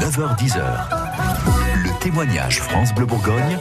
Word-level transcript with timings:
9h10h. 0.00 0.62
Le 1.82 1.98
témoignage 2.00 2.60
France 2.60 2.94
Bleu 2.94 3.04
Bourgogne. 3.06 3.58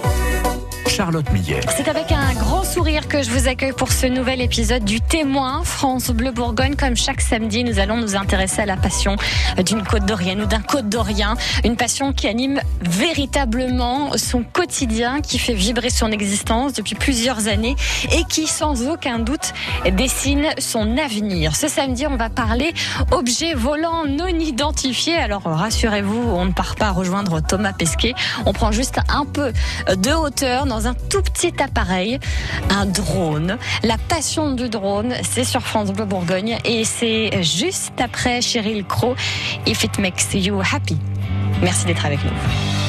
C'est 1.76 1.90
avec 1.90 2.12
un 2.12 2.34
grand 2.34 2.64
sourire 2.64 3.08
que 3.08 3.22
je 3.22 3.30
vous 3.30 3.48
accueille 3.48 3.72
pour 3.72 3.92
ce 3.92 4.08
nouvel 4.08 4.42
épisode 4.42 4.84
du 4.84 5.00
Témoin 5.00 5.62
France 5.64 6.10
Bleu 6.10 6.32
Bourgogne. 6.32 6.74
Comme 6.76 6.96
chaque 6.96 7.22
samedi, 7.22 7.64
nous 7.64 7.78
allons 7.78 7.98
nous 7.98 8.16
intéresser 8.16 8.64
à 8.64 8.66
la 8.66 8.78
passion 8.78 9.16
d'une 9.64 9.84
côte 9.84 10.08
d'Orienne 10.08 10.42
ou 10.42 10.48
d'un 10.48 10.62
côte 10.62 10.90
d'Orien. 10.90 11.36
Une 11.64 11.76
passion 11.76 12.14
qui 12.14 12.28
anime 12.28 12.62
véritablement 12.82 14.18
son 14.18 14.42
quotidien, 14.42 15.22
qui 15.22 15.38
fait 15.38 15.54
vibrer 15.54 15.92
son 15.92 16.12
existence 16.12 16.74
depuis 16.74 16.96
plusieurs 16.96 17.48
années 17.48 17.76
et 18.12 18.24
qui, 18.24 18.48
sans 18.48 18.88
aucun 18.88 19.20
doute, 19.20 19.54
dessine 19.92 20.48
son 20.58 20.98
avenir. 20.98 21.56
Ce 21.56 21.68
samedi, 21.68 22.08
on 22.08 22.18
va 22.18 22.30
parler 22.30 22.74
objets 23.12 23.54
volants 23.54 24.06
non 24.08 24.26
identifiés. 24.26 25.18
Alors, 25.18 25.44
rassurez-vous, 25.44 26.32
on 26.32 26.46
ne 26.46 26.54
part 26.54 26.74
pas 26.74 26.90
rejoindre 26.90 27.40
Thomas 27.40 27.74
Pesquet. 27.74 28.16
On 28.48 28.54
prend 28.54 28.72
juste 28.72 28.98
un 29.10 29.26
peu 29.26 29.54
de 29.96 30.12
hauteur 30.12 30.66
dans 30.66 30.87
un 30.88 30.94
tout 31.10 31.22
petit 31.22 31.54
appareil, 31.62 32.20
un 32.70 32.86
drone. 32.86 33.58
La 33.84 33.98
passion 33.98 34.54
du 34.54 34.70
drone, 34.70 35.14
c'est 35.24 35.44
sur 35.44 35.62
France 35.62 35.92
Bleu 35.92 36.06
Bourgogne 36.06 36.58
et 36.66 36.84
c'est 36.86 37.44
juste 37.44 38.00
après 38.00 38.42
Cheryl 38.42 38.86
Crow, 38.86 39.16
If 39.66 39.84
It 39.84 40.00
Makes 40.00 40.34
You 40.34 40.62
Happy. 40.62 40.98
Merci 41.62 41.86
d'être 41.86 42.06
avec 42.06 42.24
nous. 42.24 42.87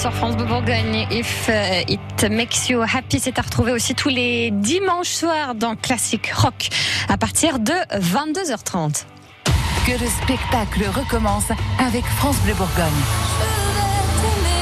Sur 0.00 0.14
France 0.14 0.34
Bleu 0.34 0.46
Bourgogne. 0.46 1.06
If 1.10 1.50
euh, 1.50 1.82
it 1.86 2.30
makes 2.30 2.70
you 2.70 2.80
happy, 2.80 3.20
c'est 3.20 3.38
à 3.38 3.42
retrouver 3.42 3.72
aussi 3.72 3.94
tous 3.94 4.08
les 4.08 4.50
dimanches 4.50 5.10
soirs 5.10 5.54
dans 5.54 5.76
Classic 5.76 6.26
Rock 6.32 6.70
à 7.10 7.18
partir 7.18 7.58
de 7.58 7.74
22h30. 7.98 9.04
Que 9.86 9.92
le 9.92 10.08
spectacle 10.22 10.84
recommence 10.94 11.50
avec 11.78 12.04
France 12.16 12.36
Bleu 12.44 12.54
Bourgogne. 12.54 12.86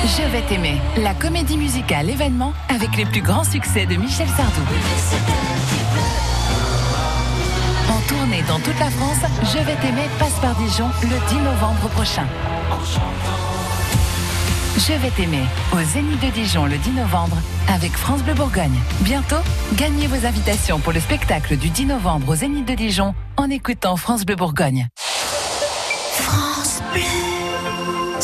Je 0.04 0.22
vais 0.32 0.42
t'aimer, 0.42 0.76
la 0.96 1.14
comédie 1.14 1.56
musicale 1.56 2.10
événement 2.10 2.52
avec 2.68 2.96
les 2.96 3.04
plus 3.04 3.22
grands 3.22 3.44
succès 3.44 3.86
de 3.86 3.94
Michel 3.94 4.28
Sardou. 4.28 4.62
En 7.90 8.00
tournée 8.08 8.42
dans 8.48 8.58
toute 8.58 8.78
la 8.80 8.90
France, 8.90 9.18
Je 9.54 9.58
vais 9.58 9.76
t'aimer 9.76 10.08
passe 10.18 10.40
par 10.40 10.56
Dijon 10.56 10.88
le 11.02 11.28
10 11.28 11.36
novembre 11.36 11.88
prochain. 11.90 12.26
Je 14.76 14.92
vais 14.92 15.10
t'aimer 15.10 15.44
au 15.72 15.82
Zénith 15.82 16.20
de 16.20 16.30
Dijon 16.30 16.66
le 16.66 16.76
10 16.76 16.90
novembre 16.90 17.36
avec 17.68 17.92
France 17.92 18.22
Bleu 18.22 18.34
Bourgogne. 18.34 18.78
Bientôt, 19.00 19.36
gagnez 19.74 20.06
vos 20.06 20.26
invitations 20.26 20.78
pour 20.78 20.92
le 20.92 21.00
spectacle 21.00 21.56
du 21.56 21.70
10 21.70 21.86
novembre 21.86 22.28
au 22.28 22.34
Zénith 22.34 22.66
de 22.66 22.74
Dijon 22.74 23.14
en 23.36 23.50
écoutant 23.50 23.96
France 23.96 24.24
Bleu 24.24 24.36
Bourgogne. 24.36 24.88
France. 26.12 26.82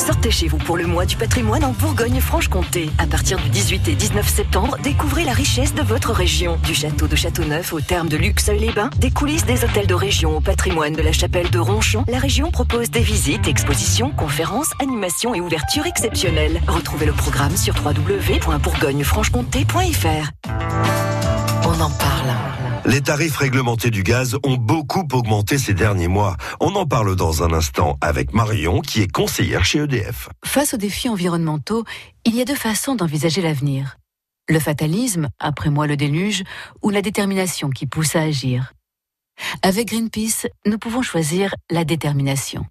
Sortez 0.04 0.30
chez 0.30 0.46
vous 0.48 0.58
pour 0.58 0.76
le 0.76 0.86
mois 0.86 1.06
du 1.06 1.16
patrimoine 1.16 1.64
en 1.64 1.72
Bourgogne-Franche-Comté. 1.72 2.90
À 2.98 3.06
partir 3.06 3.38
du 3.38 3.48
18 3.48 3.88
et 3.88 3.94
19 3.94 4.28
septembre, 4.28 4.76
découvrez 4.82 5.24
la 5.24 5.32
richesse 5.32 5.74
de 5.74 5.80
votre 5.80 6.12
région. 6.12 6.58
Du 6.66 6.74
château 6.74 7.06
de 7.06 7.16
Châteauneuf 7.16 7.72
au 7.72 7.80
terme 7.80 8.10
de 8.10 8.18
Luxeuil-les-Bains, 8.18 8.90
des 8.98 9.10
coulisses 9.10 9.46
des 9.46 9.64
hôtels 9.64 9.86
de 9.86 9.94
région 9.94 10.36
au 10.36 10.40
patrimoine 10.40 10.92
de 10.92 11.00
la 11.00 11.12
chapelle 11.12 11.48
de 11.48 11.58
Ronchon, 11.58 12.04
la 12.06 12.18
région 12.18 12.50
propose 12.50 12.90
des 12.90 13.00
visites, 13.00 13.48
expositions, 13.48 14.10
conférences, 14.10 14.72
animations 14.78 15.34
et 15.34 15.40
ouvertures 15.40 15.86
exceptionnelles. 15.86 16.60
Retrouvez 16.68 17.06
le 17.06 17.12
programme 17.12 17.56
sur 17.56 17.74
www.bourgogne-franche-comté.fr. 17.82 20.32
On 21.64 21.80
en 21.80 21.88
parle. 21.88 22.43
Les 22.86 23.00
tarifs 23.00 23.38
réglementés 23.38 23.90
du 23.90 24.02
gaz 24.02 24.36
ont 24.44 24.56
beaucoup 24.56 25.08
augmenté 25.12 25.56
ces 25.56 25.72
derniers 25.72 26.08
mois. 26.08 26.36
On 26.60 26.74
en 26.74 26.84
parle 26.84 27.16
dans 27.16 27.42
un 27.42 27.54
instant 27.54 27.96
avec 28.02 28.34
Marion, 28.34 28.82
qui 28.82 29.00
est 29.00 29.10
conseillère 29.10 29.64
chez 29.64 29.78
EDF. 29.78 30.28
Face 30.44 30.74
aux 30.74 30.76
défis 30.76 31.08
environnementaux, 31.08 31.84
il 32.26 32.36
y 32.36 32.42
a 32.42 32.44
deux 32.44 32.54
façons 32.54 32.94
d'envisager 32.94 33.40
l'avenir. 33.40 33.96
Le 34.50 34.58
fatalisme, 34.60 35.30
après 35.38 35.70
moi 35.70 35.86
le 35.86 35.96
déluge, 35.96 36.42
ou 36.82 36.90
la 36.90 37.00
détermination 37.00 37.70
qui 37.70 37.86
pousse 37.86 38.16
à 38.16 38.20
agir. 38.20 38.74
Avec 39.62 39.88
Greenpeace, 39.88 40.46
nous 40.66 40.76
pouvons 40.78 41.00
choisir 41.00 41.54
la 41.70 41.84
détermination. 41.84 42.66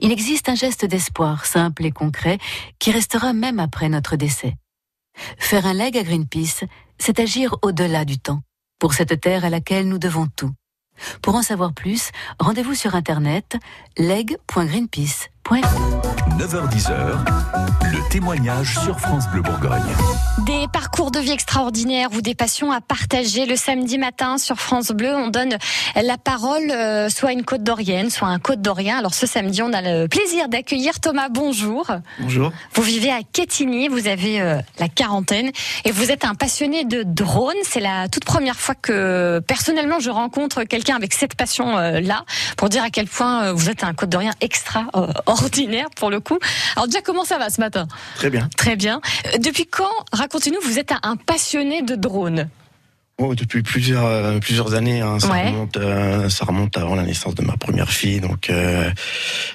Il 0.00 0.12
existe 0.12 0.48
un 0.48 0.54
geste 0.54 0.84
d'espoir 0.84 1.46
simple 1.46 1.84
et 1.84 1.90
concret 1.90 2.38
qui 2.78 2.92
restera 2.92 3.32
même 3.32 3.58
après 3.58 3.88
notre 3.88 4.14
décès. 4.14 4.54
Faire 5.36 5.66
un 5.66 5.74
leg 5.74 5.98
à 5.98 6.04
Greenpeace, 6.04 6.64
c'est 7.00 7.18
agir 7.18 7.56
au-delà 7.62 8.04
du 8.04 8.18
temps 8.18 8.42
pour 8.78 8.94
cette 8.94 9.20
terre 9.20 9.44
à 9.44 9.50
laquelle 9.50 9.88
nous 9.88 9.98
devons 9.98 10.26
tout. 10.36 10.52
Pour 11.22 11.34
en 11.34 11.42
savoir 11.42 11.72
plus, 11.74 12.10
rendez-vous 12.38 12.74
sur 12.74 12.94
internet 12.94 13.56
leg.greenpeace.fr. 13.96 15.37
9h10h, 15.50 16.92
le 17.90 18.10
témoignage 18.10 18.78
sur 18.84 19.00
France 19.00 19.24
Bleu 19.32 19.40
Bourgogne. 19.40 19.80
Des 20.44 20.66
parcours 20.70 21.10
de 21.10 21.18
vie 21.18 21.30
extraordinaires 21.30 22.10
ou 22.14 22.20
des 22.20 22.34
passions 22.34 22.70
à 22.70 22.82
partager 22.82 23.46
le 23.46 23.56
samedi 23.56 23.96
matin 23.96 24.36
sur 24.36 24.56
France 24.56 24.88
Bleu. 24.88 25.14
On 25.14 25.28
donne 25.28 25.56
la 25.96 26.18
parole 26.18 26.70
euh, 26.70 27.08
soit 27.08 27.30
à 27.30 27.32
une 27.32 27.44
côte 27.44 27.62
d'Orienne, 27.62 28.10
soit 28.10 28.28
à 28.28 28.30
un 28.30 28.38
côte 28.38 28.60
d'Orient. 28.60 28.98
Alors 28.98 29.14
ce 29.14 29.26
samedi, 29.26 29.62
on 29.62 29.72
a 29.72 29.80
le 29.80 30.06
plaisir 30.06 30.48
d'accueillir 30.48 31.00
Thomas. 31.00 31.28
Bonjour. 31.30 31.90
Bonjour. 32.20 32.52
Vous 32.74 32.82
vivez 32.82 33.10
à 33.10 33.20
Quetigny, 33.22 33.88
vous 33.88 34.06
avez 34.06 34.42
euh, 34.42 34.58
la 34.78 34.88
quarantaine 34.88 35.50
et 35.86 35.92
vous 35.92 36.10
êtes 36.10 36.26
un 36.26 36.34
passionné 36.34 36.84
de 36.84 37.02
drone. 37.04 37.56
C'est 37.62 37.80
la 37.80 38.08
toute 38.08 38.26
première 38.26 38.60
fois 38.60 38.74
que 38.74 39.40
personnellement 39.46 39.98
je 39.98 40.10
rencontre 40.10 40.64
quelqu'un 40.64 40.96
avec 40.96 41.14
cette 41.14 41.34
passion-là 41.36 42.24
pour 42.58 42.68
dire 42.68 42.82
à 42.82 42.90
quel 42.90 43.06
point 43.08 43.44
euh, 43.44 43.52
vous 43.54 43.70
êtes 43.70 43.82
un 43.82 43.94
côte 43.94 44.10
d'Orient 44.10 44.34
extraordinaire 44.42 45.37
pour 45.96 46.10
le 46.10 46.20
coup. 46.20 46.38
Alors 46.76 46.86
déjà, 46.86 47.00
comment 47.02 47.24
ça 47.24 47.38
va 47.38 47.50
ce 47.50 47.60
matin? 47.60 47.86
Très 48.16 48.30
bien. 48.30 48.48
Très 48.56 48.76
bien. 48.76 49.00
Euh, 49.26 49.38
Depuis 49.38 49.66
quand, 49.66 49.84
racontez-nous, 50.12 50.60
vous 50.62 50.78
êtes 50.78 50.92
un 51.02 51.16
passionné 51.16 51.82
de 51.82 51.94
drone 51.94 52.48
Oh, 53.20 53.34
depuis 53.34 53.62
plusieurs 53.64 54.06
euh, 54.06 54.38
plusieurs 54.38 54.74
années, 54.74 55.00
hein, 55.00 55.18
ça 55.18 55.28
Ouais. 55.32 55.48
remonte 55.48 55.76
euh, 55.76 56.28
ça 56.28 56.44
remonte 56.44 56.76
avant 56.78 56.94
la 56.94 57.02
naissance 57.02 57.34
de 57.34 57.42
ma 57.42 57.56
première 57.56 57.90
fille, 57.90 58.20
donc 58.20 58.48
euh, 58.48 58.90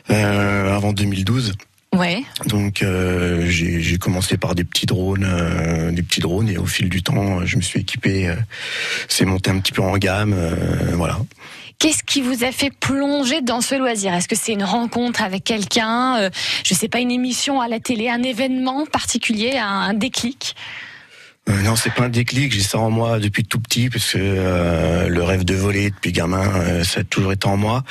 avant 0.09 0.91
2012. 0.91 1.53
Ouais. 1.95 2.23
Donc 2.47 2.81
euh, 2.81 3.45
j'ai 3.47 3.97
commencé 3.99 4.35
par 4.35 4.53
des 4.55 4.63
petits 4.65 4.85
drones, 4.87 5.23
euh, 5.25 5.91
des 5.91 6.01
petits 6.03 6.19
drones, 6.19 6.49
et 6.49 6.57
au 6.57 6.65
fil 6.65 6.89
du 6.89 7.03
temps, 7.03 7.45
je 7.45 7.55
me 7.55 7.61
suis 7.61 7.79
équipé. 7.81 8.27
euh, 8.29 8.35
c'est 9.07 9.23
monté 9.25 9.49
un 9.51 9.59
petit 9.59 9.71
peu 9.71 9.81
en 9.81 9.97
gamme, 9.97 10.35
voilà. 10.95 11.19
Qu'est-ce 11.79 12.03
qui 12.03 12.21
vous 12.21 12.43
a 12.43 12.51
fait 12.51 12.71
plonger 12.71 13.41
dans 13.41 13.61
ce 13.61 13.75
loisir? 13.75 14.13
Est-ce 14.13 14.27
que 14.27 14.35
c'est 14.35 14.53
une 14.53 14.63
rencontre 14.63 15.21
avec 15.21 15.43
quelqu'un 15.43 16.17
euh, 16.17 16.29
Je 16.63 16.73
sais 16.73 16.87
pas, 16.87 16.99
une 16.99 17.11
émission 17.11 17.59
à 17.59 17.67
la 17.67 17.79
télé, 17.79 18.09
un 18.09 18.23
événement 18.23 18.85
particulier, 18.85 19.57
un, 19.57 19.93
déclic? 19.93 20.55
Euh, 21.49 21.61
non, 21.63 21.75
c'est 21.75 21.93
pas 21.93 22.03
un 22.03 22.09
déclic. 22.09 22.53
J'ai 22.53 22.61
ça 22.61 22.79
en 22.79 22.89
moi 22.89 23.19
depuis 23.19 23.43
tout 23.43 23.59
petit, 23.59 23.89
parce 23.89 24.13
que 24.13 24.17
euh, 24.19 25.07
le 25.09 25.23
rêve 25.23 25.43
de 25.43 25.55
voler 25.55 25.89
depuis 25.89 26.11
gamin, 26.11 26.47
euh, 26.55 26.83
ça 26.83 27.01
a 27.01 27.03
toujours 27.03 27.33
été 27.33 27.47
en 27.47 27.57
moi. 27.57 27.83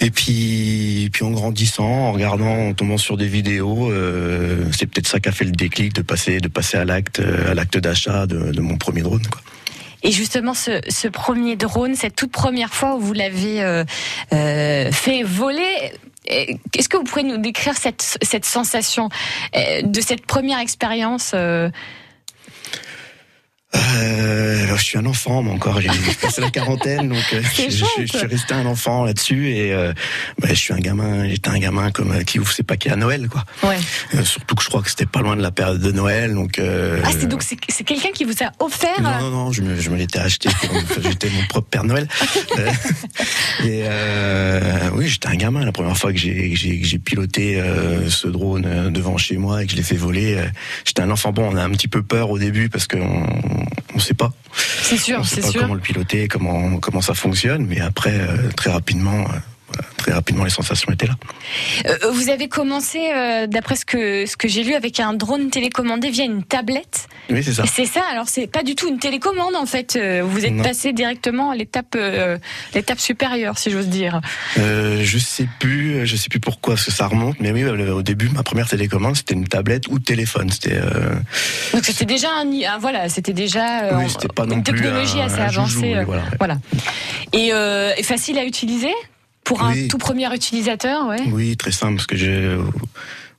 Et 0.00 0.10
puis, 0.10 1.08
puis 1.12 1.24
en 1.24 1.30
grandissant, 1.30 1.84
en 1.84 2.12
regardant, 2.12 2.68
en 2.68 2.74
tombant 2.74 2.98
sur 2.98 3.16
des 3.16 3.28
vidéos, 3.28 3.92
c'est 4.72 4.86
peut-être 4.86 5.06
ça 5.06 5.20
qui 5.20 5.28
a 5.28 5.32
fait 5.32 5.44
le 5.44 5.52
déclic 5.52 5.94
de 5.94 6.02
passer, 6.02 6.40
de 6.40 6.48
passer 6.48 6.76
à 6.76 6.84
l'acte, 6.84 7.20
à 7.20 7.54
l'acte 7.54 7.78
d'achat 7.78 8.26
de, 8.26 8.60
mon 8.60 8.76
premier 8.76 9.02
drone. 9.02 9.22
Et 10.04 10.12
justement, 10.12 10.52
ce, 10.52 10.80
ce 10.88 11.08
premier 11.08 11.56
drone, 11.56 11.94
cette 11.94 12.14
toute 12.14 12.30
première 12.30 12.74
fois 12.74 12.94
où 12.94 13.00
vous 13.00 13.14
l'avez 13.14 13.62
euh, 13.62 13.84
euh, 14.34 14.92
fait 14.92 15.22
voler, 15.22 15.92
euh, 16.30 16.44
est-ce 16.76 16.90
que 16.90 16.98
vous 16.98 17.04
pourriez 17.04 17.26
nous 17.26 17.38
décrire 17.38 17.74
cette, 17.76 18.18
cette 18.22 18.44
sensation 18.44 19.08
euh, 19.56 19.80
de 19.82 20.00
cette 20.02 20.26
première 20.26 20.58
expérience 20.58 21.34
euh, 23.76 24.64
alors, 24.64 24.78
je 24.78 24.84
suis 24.84 24.98
un 24.98 25.06
enfant, 25.06 25.42
moi 25.42 25.54
encore. 25.54 25.80
J'ai 25.80 25.88
passé 26.22 26.40
la 26.40 26.50
quarantaine, 26.50 27.08
donc 27.08 27.22
euh, 27.32 27.42
je, 27.54 27.70
je- 27.70 27.76
chouette. 27.84 28.06
je 28.12 28.18
suis 28.18 28.26
resté 28.26 28.54
un 28.54 28.66
enfant 28.66 29.04
là-dessus. 29.04 29.50
Et 29.50 29.72
euh, 29.72 29.92
bah, 30.40 30.48
je 30.50 30.54
suis 30.54 30.72
un 30.72 30.78
gamin. 30.78 31.28
J'étais 31.28 31.50
un 31.50 31.58
gamin 31.58 31.90
comme 31.90 32.12
euh, 32.12 32.22
qui 32.22 32.38
ouvre 32.38 32.52
ses 32.52 32.62
paquets 32.62 32.90
à 32.90 32.96
Noël, 32.96 33.28
quoi. 33.28 33.44
Ouais. 33.68 33.76
Euh, 34.14 34.24
surtout 34.24 34.54
que 34.54 34.62
je 34.62 34.68
crois 34.68 34.82
que 34.82 34.90
c'était 34.90 35.06
pas 35.06 35.20
loin 35.20 35.36
de 35.36 35.42
la 35.42 35.50
période 35.50 35.80
de 35.80 35.92
Noël, 35.92 36.34
donc. 36.34 36.58
euh, 36.58 37.00
Ah, 37.04 37.10
c'est 37.12 37.26
donc 37.26 37.42
c'est 37.42 37.84
quelqu'un 37.84 38.10
qui 38.14 38.24
vous 38.24 38.34
a 38.42 38.52
offert 38.64 39.00
Non, 39.02 39.18
non, 39.20 39.30
non, 39.30 39.52
je 39.52 39.62
me, 39.62 39.80
je 39.80 39.90
me 39.90 39.96
l'étais 39.96 40.18
acheté. 40.20 40.48
pour- 40.60 41.02
J'étais 41.02 41.28
mon 41.30 41.46
propre 41.48 41.68
Père 41.68 41.84
Noël. 41.84 42.08
Et 43.64 43.82
euh, 43.84 44.90
oui, 44.94 45.08
j'étais 45.08 45.28
un 45.28 45.36
gamin 45.36 45.64
la 45.64 45.72
première 45.72 45.96
fois 45.96 46.12
que 46.12 46.18
j'ai 46.18 46.50
que 46.50 46.90
que 46.92 46.96
piloté 46.98 47.60
euh, 47.60 48.08
ce 48.08 48.28
drone 48.28 48.90
devant 48.92 49.16
chez 49.16 49.36
moi 49.36 49.62
et 49.62 49.66
que 49.66 49.72
je 49.72 49.76
l'ai 49.76 49.82
fait 49.82 49.96
voler. 49.96 50.34
euh, 50.36 50.46
j'étais 50.84 51.02
un 51.02 51.10
enfant. 51.10 51.32
Bon, 51.32 51.48
on 51.52 51.56
a 51.56 51.62
un 51.64 51.70
petit 51.70 51.88
peu 51.88 52.02
peur 52.02 52.30
au 52.30 52.38
début 52.38 52.68
parce 52.68 52.86
qu'on 52.86 52.98
on 53.00 53.63
sait 53.98 54.14
pas. 54.14 54.32
C'est 54.56 54.96
sûr, 54.96 55.18
on 55.20 55.24
c'est 55.24 55.40
comment 55.52 55.74
le 55.74 55.80
piloter, 55.80 56.28
comment 56.28 56.78
comment 56.78 57.00
ça 57.00 57.14
fonctionne. 57.14 57.66
Mais 57.66 57.80
après, 57.80 58.18
euh, 58.18 58.50
très 58.56 58.70
rapidement. 58.70 59.24
Très 59.96 60.12
rapidement, 60.12 60.44
les 60.44 60.50
sensations 60.50 60.90
étaient 60.92 61.06
là. 61.06 61.14
Euh, 61.86 62.10
vous 62.12 62.28
avez 62.30 62.48
commencé, 62.48 62.98
euh, 63.12 63.46
d'après 63.46 63.76
ce 63.76 63.84
que 63.84 64.26
ce 64.26 64.36
que 64.36 64.48
j'ai 64.48 64.62
lu, 64.64 64.74
avec 64.74 65.00
un 65.00 65.12
drone 65.14 65.50
télécommandé 65.50 66.10
via 66.10 66.24
une 66.24 66.42
tablette. 66.42 67.06
Oui, 67.30 67.42
c'est 67.42 67.52
ça. 67.54 67.64
C'est 67.66 67.86
ça. 67.86 68.02
Alors 68.10 68.28
c'est 68.28 68.46
pas 68.46 68.62
du 68.62 68.74
tout 68.74 68.88
une 68.88 68.98
télécommande 68.98 69.54
en 69.56 69.66
fait. 69.66 69.96
Euh, 69.96 70.22
Vous 70.24 70.44
êtes 70.44 70.52
Non. 70.52 70.62
passé 70.62 70.92
directement 70.92 71.50
à 71.50 71.56
l'étape 71.56 71.94
euh, 71.96 72.38
l'étape 72.74 73.00
supérieure, 73.00 73.58
si 73.58 73.70
j'ose 73.70 73.88
dire. 73.88 74.20
Je 74.56 75.18
sais 75.18 75.48
plus, 75.58 76.06
je 76.06 76.16
sais 76.16 76.28
plus 76.28 76.40
pourquoi 76.40 76.74
parce 76.74 76.86
que 76.86 76.92
ça 76.92 77.06
remonte. 77.06 77.38
Mais 77.40 77.50
oui, 77.52 77.62
le- 77.62 77.92
au 77.94 78.02
début, 78.02 78.28
ma 78.28 78.42
première 78.42 78.68
télécommande, 78.68 79.16
c'était 79.16 79.34
une 79.34 79.46
tablette 79.48 79.88
ou 79.88 79.98
téléphone. 79.98 80.50
C'était 80.50 80.80
Donc 81.72 81.84
c'était 81.84 82.04
déjà 82.04 82.28
un, 82.36 82.78
voilà, 82.78 83.08
c'était 83.08 83.32
déjà 83.32 83.96
Oui, 83.98 84.10
c'était 84.10 84.28
pas 84.28 84.46
non 84.46 84.56
une 84.56 84.62
plus 84.62 84.74
technologie 84.74 85.20
un- 85.20 85.26
assez 85.26 85.40
un 85.40 85.48
joujou, 85.48 85.60
avancée. 85.78 85.94
oui, 85.98 86.04
voilà, 86.04 86.22
ouais. 86.22 86.28
voilà. 86.38 86.58
Et, 87.32 87.50
et 87.98 88.02
facile 88.02 88.38
à 88.38 88.44
utiliser? 88.44 88.92
Pour 89.44 89.62
un 89.62 89.88
tout 89.88 89.98
premier 89.98 90.32
utilisateur, 90.34 91.06
ouais. 91.06 91.22
Oui, 91.30 91.56
très 91.56 91.72
simple, 91.72 91.96
parce 91.96 92.06
que 92.06 92.16
j'ai, 92.16 92.56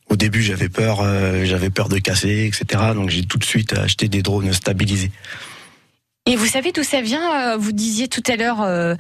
au, 0.10 0.16
début, 0.16 0.42
j'avais 0.44 0.70
peur, 0.70 1.00
euh, 1.02 1.44
j'avais 1.46 1.70
peur 1.70 1.90
de 1.90 1.98
casser, 1.98 2.46
etc. 2.52 2.84
Donc 2.94 3.10
j'ai 3.10 3.24
tout 3.24 3.38
de 3.38 3.44
suite 3.44 3.74
acheté 3.78 4.08
des 4.08 4.22
drones 4.22 4.54
stabilisés. 4.54 5.12
Et 6.28 6.36
vous 6.36 6.48
savez 6.48 6.72
d'où 6.72 6.82
ça 6.82 7.02
vient 7.02 7.54
euh, 7.54 7.58
Vous 7.58 7.72
disiez 7.72 8.08
tout 8.08 8.24
à 8.28 8.36
l'heure 8.36 8.62
euh, 8.64 8.96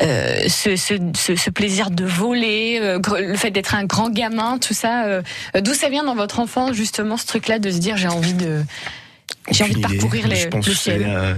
euh, 0.00 0.48
ce, 0.48 0.76
ce, 0.76 0.94
ce, 1.16 1.34
ce 1.34 1.50
plaisir 1.50 1.90
de 1.90 2.04
voler, 2.04 2.78
euh, 2.80 3.00
le 3.18 3.34
fait 3.36 3.50
d'être 3.50 3.74
un 3.74 3.84
grand 3.84 4.10
gamin, 4.10 4.58
tout 4.58 4.74
ça. 4.74 5.22
d'où 5.60 5.74
ça 5.74 5.88
vient 5.88 6.04
dans 6.04 6.14
votre 6.14 6.38
enfance 6.38 6.74
justement 6.74 7.16
ce 7.16 7.26
truc-là 7.26 7.58
de 7.58 7.70
se 7.70 7.78
dire 7.78 7.96
j'ai 7.96 8.06
envie 8.06 8.34
de 8.34 8.62
j'ai 9.50 9.64
envie 9.64 9.74
de 9.74 9.78
idée. 9.80 9.96
parcourir 9.98 10.28
les, 10.28 10.36
Je 10.36 10.48
pense 10.48 10.66
le 10.66 10.72
que 10.72 10.78
c'est, 10.78 10.98
ciel? 10.98 11.36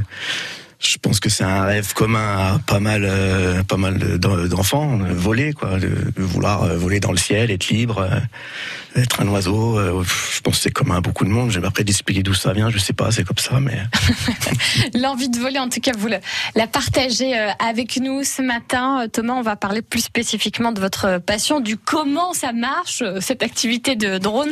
Je 0.80 0.96
pense 0.96 1.20
que 1.20 1.28
c'est 1.28 1.44
un 1.44 1.64
rêve 1.64 1.92
commun 1.92 2.54
à 2.54 2.58
pas 2.58 2.80
mal, 2.80 3.04
euh, 3.04 3.62
pas 3.62 3.76
mal 3.76 3.98
d'enfants, 3.98 4.98
voler 5.10 5.52
quoi, 5.52 5.78
de, 5.78 5.90
vouloir 6.16 6.62
euh, 6.62 6.76
voler 6.76 7.00
dans 7.00 7.12
le 7.12 7.18
ciel, 7.18 7.50
être 7.50 7.68
libre, 7.68 8.00
euh, 8.00 8.18
être 8.96 9.20
un 9.20 9.28
oiseau. 9.28 9.78
je 10.02 10.40
pense 10.40 10.56
que 10.56 10.62
c'est 10.62 10.70
commun 10.70 10.96
à 10.96 11.00
beaucoup 11.00 11.24
de 11.24 11.30
monde. 11.30 11.50
J'ai 11.50 11.62
après 11.64 11.84
d'expliquer 11.84 12.22
d'où 12.22 12.34
ça 12.34 12.52
vient, 12.52 12.70
je 12.70 12.78
sais 12.78 12.92
pas, 12.92 13.10
c'est 13.10 13.24
comme 13.24 13.38
ça, 13.38 13.60
mais 13.60 13.78
l'envie 14.94 15.28
de 15.28 15.38
voler, 15.38 15.58
en 15.58 15.68
tout 15.68 15.80
cas, 15.80 15.92
vous 15.96 16.08
la 16.08 16.66
partagez 16.66 17.34
avec 17.58 17.98
nous 17.98 18.24
ce 18.24 18.42
matin, 18.42 19.06
Thomas. 19.12 19.34
On 19.34 19.42
va 19.42 19.56
parler 19.56 19.82
plus 19.82 20.00
spécifiquement 20.00 20.72
de 20.72 20.80
votre 20.80 21.18
passion, 21.18 21.60
du 21.60 21.76
comment 21.76 22.32
ça 22.32 22.52
marche 22.52 23.02
cette 23.20 23.42
activité 23.42 23.96
de 23.96 24.18
drone. 24.18 24.50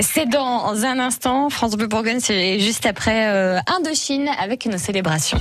C'est 0.00 0.28
dans 0.28 0.84
un 0.84 0.98
instant. 0.98 1.50
France 1.50 1.76
Bleu 1.76 1.86
Bourgogne, 1.86 2.20
c'est 2.20 2.60
juste 2.60 2.86
après 2.86 3.62
Indochine 3.66 4.28
avec 4.38 4.66
nos 4.66 4.78
célébrations. 4.78 5.38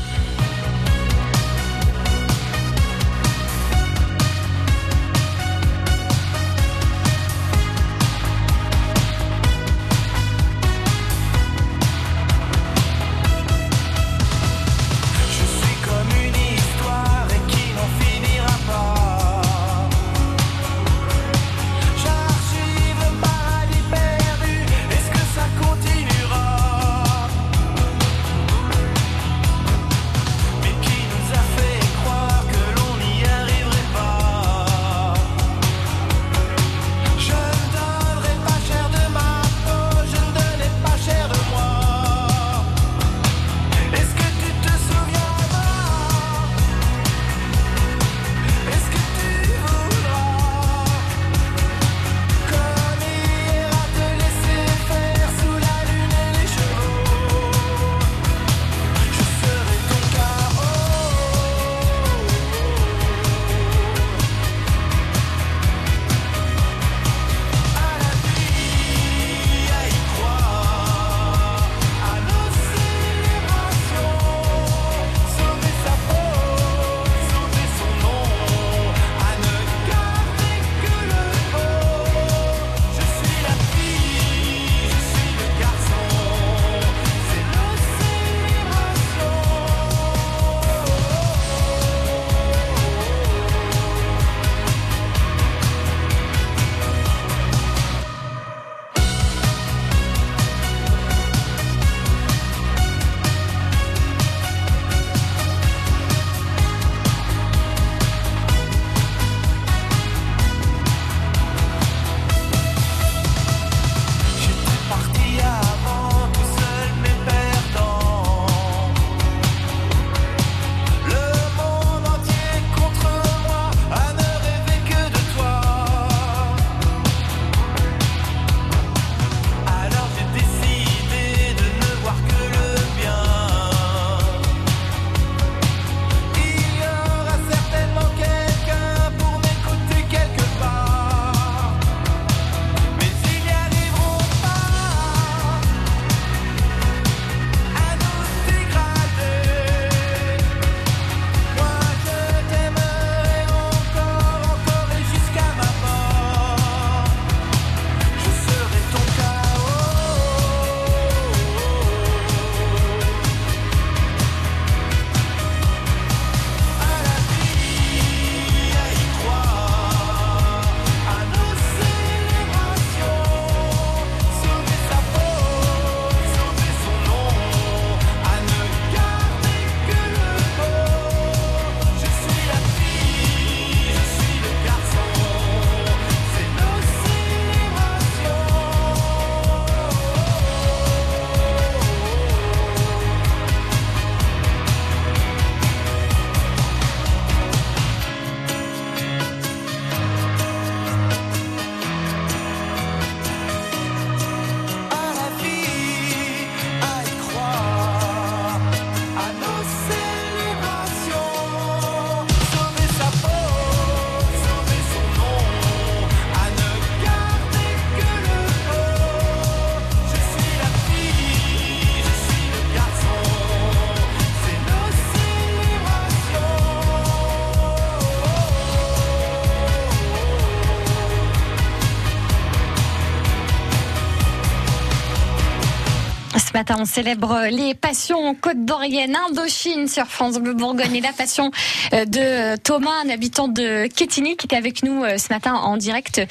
On 236.79 236.85
célèbre 236.85 237.47
les 237.51 237.75
passions 237.75 238.33
côte 238.35 238.65
d'Orienne, 238.65 239.15
Indochine 239.29 239.87
sur 239.87 240.05
France 240.05 240.37
Bleu 240.39 240.53
Bourgogne 240.53 240.95
et 240.95 241.01
la 241.01 241.13
passion 241.13 241.51
euh, 241.93 242.05
de 242.05 242.55
Thomas, 242.57 243.03
un 243.05 243.09
habitant 243.09 243.47
de 243.47 243.87
Quetigny 243.87 244.35
qui 244.35 244.47
est 244.47 244.57
avec 244.57 244.83
nous 244.83 245.03
euh, 245.03 245.17
ce 245.17 245.31
matin 245.31 245.53
en 245.53 245.77
direct. 245.77 246.21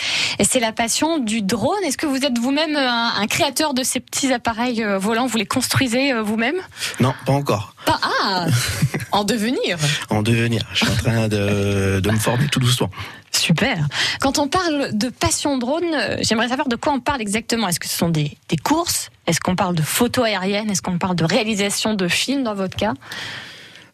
C'est 0.40 0.58
la 0.58 0.72
passion 0.72 1.18
du 1.18 1.42
drone. 1.42 1.78
Est-ce 1.84 1.96
que 1.96 2.06
vous 2.06 2.24
êtes 2.24 2.38
vous-même 2.38 2.76
un, 2.76 3.26
créateur 3.28 3.72
de 3.72 3.82
ces 3.82 4.00
petits 4.00 4.32
appareils 4.32 4.82
euh, 4.82 4.98
volants? 4.98 5.26
Vous 5.26 5.38
les 5.38 5.46
construisez 5.46 6.12
vous-même? 6.20 6.56
Non, 6.98 7.14
pas 7.24 7.32
encore. 7.32 7.74
Pas, 7.84 8.00
ah 8.02 8.46
En 9.12 9.22
devenir 9.22 9.78
En 10.10 10.22
devenir. 10.22 10.62
Je 10.72 10.84
suis 10.84 10.92
en 10.92 10.96
train 10.96 11.28
de, 11.28 12.00
de 12.00 12.10
me 12.10 12.18
former 12.18 12.48
tout 12.48 12.60
doucement. 12.60 12.90
Super. 13.38 13.78
Quand 14.20 14.38
on 14.38 14.48
parle 14.48 14.96
de 14.96 15.08
passion 15.08 15.58
drone, 15.58 15.84
j'aimerais 16.20 16.48
savoir 16.48 16.68
de 16.68 16.76
quoi 16.76 16.92
on 16.92 17.00
parle 17.00 17.20
exactement. 17.20 17.68
Est-ce 17.68 17.80
que 17.80 17.88
ce 17.88 17.96
sont 17.96 18.08
des, 18.08 18.36
des 18.48 18.56
courses? 18.56 19.10
Est-ce 19.26 19.40
qu'on 19.40 19.56
parle 19.56 19.74
de 19.74 19.82
photo 19.82 20.22
aérienne? 20.22 20.70
Est-ce 20.70 20.82
qu'on 20.82 20.98
parle 20.98 21.16
de 21.16 21.24
réalisation 21.24 21.94
de 21.94 22.08
films 22.08 22.44
dans 22.44 22.54
votre 22.54 22.76
cas? 22.76 22.94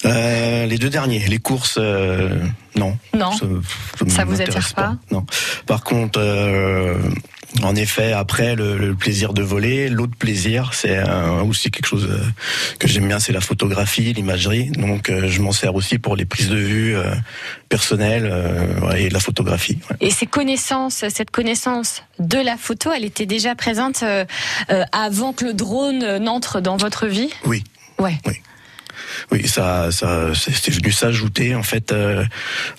Euh, 0.04 0.66
les 0.66 0.78
deux 0.78 0.90
derniers, 0.90 1.20
les 1.28 1.38
courses, 1.38 1.76
euh, 1.78 2.38
non. 2.74 2.98
Non. 3.14 3.30
Ça, 3.32 3.46
Ça 4.08 4.24
vous 4.24 4.40
attire 4.40 4.74
pas? 4.74 4.96
Non. 5.10 5.24
Par 5.66 5.84
contre, 5.84 6.18
euh, 6.20 6.98
en 7.62 7.76
effet, 7.76 8.12
après 8.12 8.56
le, 8.56 8.78
le 8.78 8.94
plaisir 8.94 9.34
de 9.34 9.42
voler, 9.42 9.88
l'autre 9.90 10.16
plaisir, 10.16 10.70
c'est 10.72 10.96
euh, 10.96 11.42
aussi 11.42 11.70
quelque 11.70 11.86
chose 11.86 12.08
euh, 12.10 12.18
que 12.78 12.88
j'aime 12.88 13.06
bien, 13.06 13.18
c'est 13.18 13.32
la 13.32 13.42
photographie, 13.42 14.12
l'imagerie. 14.14 14.70
Donc, 14.70 15.10
euh, 15.10 15.28
je 15.28 15.42
m'en 15.42 15.52
sers 15.52 15.74
aussi 15.74 15.98
pour 15.98 16.16
les 16.16 16.24
prises 16.24 16.48
de 16.48 16.56
vue 16.56 16.96
personnelles 17.68 18.32
ouais, 18.82 19.04
et 19.04 19.10
la 19.10 19.20
photographie. 19.20 19.78
ouais. 19.90 19.96
Et 20.00 20.10
ces 20.10 20.26
connaissances, 20.26 21.04
cette 21.08 21.30
connaissance 21.30 22.02
de 22.18 22.38
la 22.38 22.56
photo, 22.56 22.90
elle 22.90 23.04
était 23.04 23.26
déjà 23.26 23.54
présente 23.54 24.02
avant 24.92 25.32
que 25.32 25.44
le 25.44 25.52
drone 25.52 26.18
n'entre 26.18 26.60
dans 26.60 26.76
votre 26.76 27.06
vie? 27.06 27.30
Oui. 27.44 27.64
Ouais. 27.98 28.18
Oui, 29.30 29.46
ça, 29.46 29.92
ça, 29.92 30.28
c'est 30.34 30.70
venu 30.70 30.90
s'ajouter 30.90 31.54
en 31.54 31.62
fait 31.62 31.94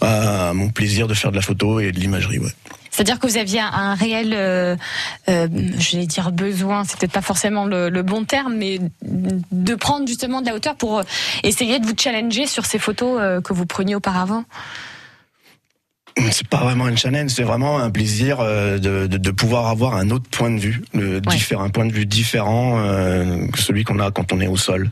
à 0.01 0.53
mon 0.53 0.70
plaisir 0.70 1.08
de 1.08 1.13
faire 1.13 1.32
de 1.32 1.36
la 1.36 1.42
photo 1.42 1.80
et 1.80 1.92
de 1.92 2.00
l'imagerie. 2.00 2.39
Ouais. 2.39 2.51
C'est-à-dire 2.94 3.20
que 3.20 3.26
vous 3.26 3.38
aviez 3.38 3.60
un, 3.60 3.96
réel, 3.96 4.34
euh, 4.36 4.76
euh, 5.28 5.48
je 5.80 5.98
vais 5.98 6.06
dire 6.06 6.32
besoin, 6.32 6.84
c'est 6.84 7.00
peut-être 7.00 7.12
pas 7.12 7.24
forcément 7.24 7.66
le, 7.66 7.90
bon 8.04 8.24
terme, 8.24 8.54
mais 8.56 8.80
de 9.02 9.74
prendre 9.74 10.08
justement 10.08 10.42
de 10.42 10.46
la 10.46 10.54
hauteur 10.54 10.76
pour 10.76 11.00
euh, 11.00 11.04
essayer 11.42 11.80
de 11.80 11.88
vous 11.88 11.96
challenger 11.98 12.46
sur 12.46 12.68
ces 12.68 12.78
photos 12.78 13.42
que 13.44 13.52
vous 13.52 13.66
preniez 13.66 13.96
auparavant. 13.96 14.44
C'est 16.32 16.48
pas 16.48 16.58
vraiment 16.58 16.86
un 16.86 16.96
challenge, 16.96 17.32
c'est 17.32 17.43
vraiment 17.43 17.79
un 17.79 17.89
plaisir 17.89 18.38
euh, 18.39 18.77
de, 18.77 19.08
de, 19.08 19.17
de 19.17 19.32
pouvoir 19.32 19.67
avoir 19.67 19.96
un 19.96 20.12
autre 20.12 20.29
point 20.29 20.51
de 20.51 20.60
vue, 20.60 20.84
le 20.93 21.20
différent, 21.22 21.63
un 21.63 21.70
point 21.70 21.86
de 21.86 21.91
vue 21.93 22.05
différent 22.05 22.75
euh, 22.77 23.48
que 23.48 23.60
celui 23.60 23.84
qu'on 23.84 24.00
a 24.00 24.12
quand 24.12 24.32
on 24.32 24.39
est 24.39 24.48
au 24.48 24.58
sol. 24.58 24.91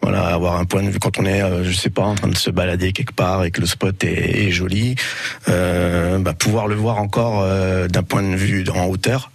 Voilà, 0.00 0.26
avoir 0.26 0.56
un 0.56 0.64
point 0.64 0.82
de 0.82 0.90
vue 0.90 0.98
quand 1.00 1.18
on 1.18 1.26
est, 1.26 1.42
euh, 1.42 1.64
je 1.64 1.72
sais 1.72 1.90
pas, 1.90 2.02
en 2.02 2.14
train 2.14 2.28
de 2.28 2.36
se 2.36 2.50
balader 2.50 2.92
quelque 2.92 3.14
part 3.14 3.44
et 3.44 3.50
que 3.50 3.60
le 3.60 3.66
spot 3.66 4.02
est, 4.04 4.46
est 4.46 4.50
joli, 4.50 4.94
euh, 5.48 6.18
bah, 6.18 6.34
pouvoir 6.34 6.68
le 6.68 6.76
voir 6.76 6.98
encore 6.98 7.40
euh, 7.42 7.88
d'un 7.88 8.04
point 8.04 8.22
de 8.22 8.36
vue 8.36 8.64
en 8.72 8.86
hauteur. 8.86 9.30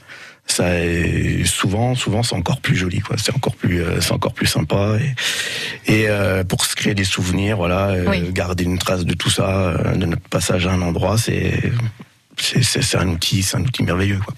Ça 0.45 0.75
est 0.79 1.45
souvent, 1.45 1.95
souvent 1.95 2.21
c'est 2.21 2.35
encore 2.35 2.59
plus 2.61 2.75
joli, 2.75 2.99
quoi. 2.99 3.15
C'est 3.17 3.33
encore 3.33 3.55
plus, 3.55 3.81
euh, 3.81 4.01
c'est 4.01 4.11
encore 4.11 4.33
plus 4.33 4.45
sympa 4.45 4.97
et, 5.87 5.91
et 5.93 6.05
euh, 6.09 6.43
pour 6.43 6.65
se 6.65 6.75
créer 6.75 6.93
des 6.93 7.05
souvenirs, 7.05 7.57
voilà, 7.57 7.87
euh, 7.89 8.05
Oui. 8.09 8.31
garder 8.31 8.63
une 8.65 8.77
trace 8.77 9.05
de 9.05 9.13
tout 9.13 9.29
ça, 9.31 9.73
de 9.95 10.05
notre 10.05 10.21
passage 10.29 10.67
à 10.67 10.71
un 10.71 10.81
endroit, 10.81 11.17
c'est 11.17 11.71
c'est 12.35 12.97
un 12.97 13.07
outil, 13.09 13.43
c'est 13.43 13.57
un 13.57 13.61
outil 13.61 13.83
merveilleux. 13.83 14.19
Quoi. 14.25 14.33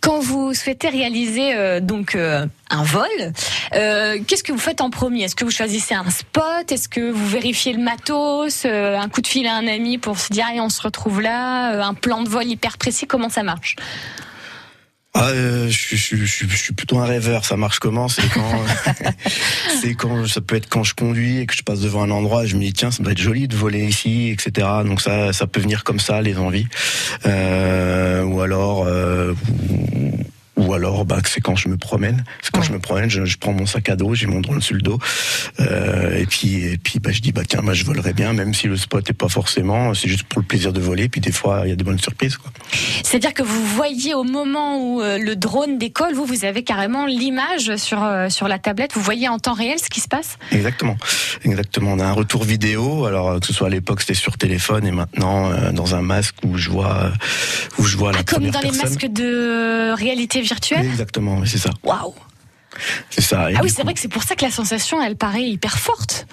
Quand 0.00 0.18
vous 0.18 0.54
souhaitez 0.54 0.88
réaliser 0.88 1.54
euh, 1.54 1.78
donc 1.78 2.14
euh, 2.14 2.46
un 2.70 2.82
vol, 2.82 3.06
euh, 3.74 4.18
qu'est-ce 4.26 4.42
que 4.42 4.50
vous 4.52 4.58
faites 4.58 4.80
en 4.80 4.88
premier? 4.88 5.24
Est-ce 5.24 5.36
que 5.36 5.44
vous 5.44 5.50
choisissez 5.50 5.94
un 5.94 6.08
spot? 6.08 6.72
Est-ce 6.72 6.88
que 6.88 7.10
vous 7.10 7.26
vérifiez 7.28 7.74
le 7.74 7.82
matos 7.82 8.64
Un 8.64 9.08
coup 9.10 9.20
de 9.20 9.26
fil 9.26 9.46
à 9.46 9.54
un 9.56 9.66
ami 9.68 9.98
pour 9.98 10.18
se 10.18 10.32
dire 10.32 10.46
allez 10.50 10.60
on 10.60 10.70
se 10.70 10.80
retrouve 10.80 11.20
là 11.20 11.86
Un 11.86 11.92
plan 11.94 12.22
de 12.22 12.28
vol 12.30 12.44
hyper 12.46 12.78
précis? 12.78 13.06
Comment 13.06 13.28
ça 13.28 13.42
marche? 13.42 13.76
Ah, 15.16 15.28
euh, 15.28 15.68
je, 15.68 15.78
suis- 15.78 15.96
je, 15.96 16.16
je, 16.16 16.46
je 16.48 16.56
suis 16.56 16.74
plutôt 16.74 16.98
un 16.98 17.04
rêveur. 17.06 17.44
Ça 17.44 17.56
marche 17.56 17.78
comment? 17.78 18.08
C'est 18.08 18.28
quand, 18.32 18.64
c'est 19.80 19.94
quand 19.94 20.26
ça 20.26 20.40
peut 20.40 20.56
être 20.56 20.68
quand 20.68 20.82
je 20.82 20.94
conduis 20.94 21.38
et 21.38 21.46
que 21.46 21.54
je 21.54 21.62
passe 21.62 21.80
devant 21.80 22.02
un 22.02 22.10
endroit, 22.10 22.44
et 22.44 22.46
je 22.48 22.56
me 22.56 22.60
dis 22.62 22.72
tiens, 22.72 22.90
ça 22.90 23.02
doit 23.02 23.12
être 23.12 23.20
joli 23.20 23.46
de 23.46 23.54
voler 23.56 23.84
ici, 23.86 24.30
etc. 24.30 24.66
Donc 24.84 25.00
ça, 25.00 25.32
ça 25.32 25.46
peut 25.46 25.60
venir 25.60 25.84
comme 25.84 26.00
ça, 26.00 26.20
les 26.20 26.36
envies. 26.36 26.66
Euh, 27.26 28.24
ou 28.24 28.40
alors, 28.40 28.84
euh, 28.88 29.34
ou 30.56 30.72
alors, 30.74 31.04
bah, 31.04 31.18
c'est 31.26 31.40
quand 31.40 31.56
je 31.56 31.68
me 31.68 31.76
promène. 31.76 32.24
C'est 32.42 32.50
quand 32.52 32.60
Ouais. 32.60 32.66
je 32.66 32.72
me 32.72 32.78
promène, 32.78 33.10
je, 33.10 33.24
je 33.24 33.36
prends 33.38 33.52
mon 33.52 33.66
sac 33.66 33.88
à 33.88 33.96
dos, 33.96 34.14
j'ai 34.14 34.26
mon 34.26 34.40
drone 34.40 34.60
sur 34.62 34.74
le 34.74 34.80
dos, 34.82 34.98
euh, 35.60 36.16
et 36.18 36.26
puis, 36.26 36.64
et 36.64 36.78
puis, 36.78 36.98
bah, 37.00 37.10
je 37.12 37.20
dis 37.20 37.32
bah 37.32 37.42
tiens, 37.48 37.60
moi, 37.60 37.74
je 37.74 37.84
volerai 37.84 38.12
bien, 38.12 38.32
même 38.32 38.54
si 38.54 38.66
le 38.68 38.76
spot 38.76 39.08
est 39.10 39.12
pas 39.14 39.28
forcément. 39.28 39.94
C'est 39.94 40.08
juste 40.08 40.24
pour 40.24 40.40
le 40.40 40.46
plaisir 40.46 40.72
de 40.72 40.80
voler. 40.80 41.08
Puis 41.08 41.20
des 41.20 41.32
fois, 41.32 41.62
il 41.64 41.70
y 41.70 41.72
a 41.72 41.76
des 41.76 41.84
bonnes 41.84 41.98
surprises. 41.98 42.36
Quoi. 42.36 42.50
C'est-à-dire 43.02 43.34
que 43.34 43.42
vous 43.42 43.64
voyez 43.66 44.14
au 44.14 44.24
moment 44.24 44.78
où 44.80 45.02
euh, 45.02 45.18
le 45.18 45.36
drone 45.36 45.78
décolle, 45.78 46.14
vous, 46.14 46.24
vous 46.24 46.44
avez 46.44 46.62
carrément 46.64 47.06
l'image 47.06 47.76
sur, 47.76 48.02
euh, 48.02 48.28
sur 48.28 48.48
la 48.48 48.58
tablette, 48.58 48.92
vous 48.94 49.00
voyez 49.02 49.28
en 49.28 49.38
temps 49.38 49.54
réel 49.54 49.78
ce 49.78 49.88
qui 49.90 50.00
se 50.00 50.08
passe? 50.08 50.38
Exactement, 50.52 50.96
exactement. 51.44 51.92
On 51.92 51.98
a 52.00 52.04
un 52.04 52.12
retour 52.12 52.44
vidéo. 52.44 53.06
Alors 53.06 53.30
euh, 53.30 53.38
que 53.40 53.46
ce 53.46 53.52
soit 53.52 53.66
à 53.66 53.70
l'époque 53.70 54.00
c'était 54.00 54.14
sur 54.14 54.36
téléphone 54.38 54.86
et 54.86 54.90
maintenant 54.92 55.50
euh, 55.50 55.72
dans 55.72 55.94
un 55.94 56.02
masque 56.02 56.36
où 56.44 56.56
je 56.56 56.70
vois 56.70 57.10
où 57.78 57.84
je 57.84 57.96
vois 57.96 58.12
la 58.12 58.18
Ah, 58.18 58.22
Comme 58.24 58.38
première 58.50 58.52
dans 58.52 58.60
les 58.60 58.76
masques 58.76 59.06
de 59.06 59.92
réalité 59.94 60.42
virtuelle 60.44 60.84
Exactement, 60.86 61.44
c'est 61.44 61.58
ça, 61.58 61.70
Waouh 61.82 62.14
c'est 63.08 63.20
ça. 63.20 63.52
Et 63.52 63.54
Ah 63.56 63.60
oui, 63.62 63.68
c'est 63.70 63.76
coup, 63.76 63.82
vrai 63.84 63.94
que 63.94 64.00
c'est 64.00 64.08
pour 64.08 64.24
ça 64.24 64.34
que 64.34 64.44
la 64.44 64.50
sensation, 64.50 65.00
elle 65.00 65.14
paraît 65.14 65.44
hyper 65.44 65.78
forte. 65.78 66.26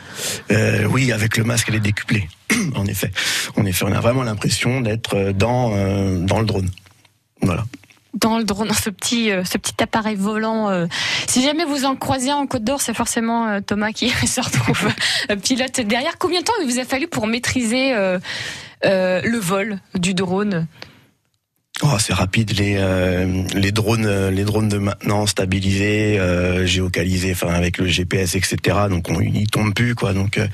euh, 0.49 0.85
oui, 0.85 1.11
avec 1.11 1.37
le 1.37 1.43
masque 1.43 1.67
elle 1.69 1.75
est 1.75 1.79
décuplée. 1.79 2.27
en 2.75 2.87
effet, 2.87 3.11
en 3.57 3.65
effet, 3.67 3.85
on 3.87 3.91
a 3.91 3.99
vraiment 3.99 4.23
l'impression 4.23 4.81
d'être 4.81 5.15
euh, 5.15 5.33
dans 5.33 5.71
euh, 5.75 6.17
dans 6.17 6.39
le 6.39 6.47
drone. 6.47 6.69
Voilà. 7.43 7.65
dans 8.15 8.39
le 8.39 8.43
drone, 8.43 8.69
dans 8.69 8.73
ce 8.73 8.89
petit, 8.89 9.29
euh, 9.31 9.43
ce 9.43 9.59
petit 9.59 9.75
appareil 9.83 10.15
volant. 10.15 10.87
Si 11.27 11.43
jamais 11.43 11.63
vous 11.63 11.85
en 11.85 11.95
croisez 11.95 12.31
en 12.33 12.47
Côte 12.47 12.63
d'Or, 12.63 12.81
c'est 12.81 12.95
forcément 12.95 13.61
Thomas 13.61 13.91
qui 13.91 14.09
se 14.27 14.41
retrouve 14.41 14.87
pilote 15.43 15.79
derrière. 15.81 16.17
Combien 16.17 16.39
de 16.39 16.45
temps 16.45 16.53
il 16.63 16.67
vous 16.67 16.79
a 16.79 16.85
fallu 16.85 17.07
pour 17.07 17.27
maîtriser 17.27 17.93
le 18.83 19.37
vol 19.37 19.79
du 19.93 20.15
drone? 20.15 20.65
Oh, 21.83 21.97
c'est 21.99 22.13
rapide 22.13 22.51
les 22.59 22.75
euh, 22.77 23.43
les 23.55 23.71
drones 23.71 24.05
euh, 24.05 24.29
les 24.29 24.43
drones 24.43 24.69
de 24.69 24.77
maintenant 24.77 25.25
stabilisés 25.25 26.19
euh, 26.19 26.65
géocalisés 26.65 27.31
enfin 27.31 27.53
avec 27.53 27.79
le 27.79 27.87
GPS 27.87 28.35
etc 28.35 28.77
donc 28.87 29.09
on 29.09 29.19
ils 29.19 29.49
tombent 29.49 29.73
plus 29.73 29.95
quoi. 29.95 30.13
Donc 30.13 30.37
euh, 30.37 30.47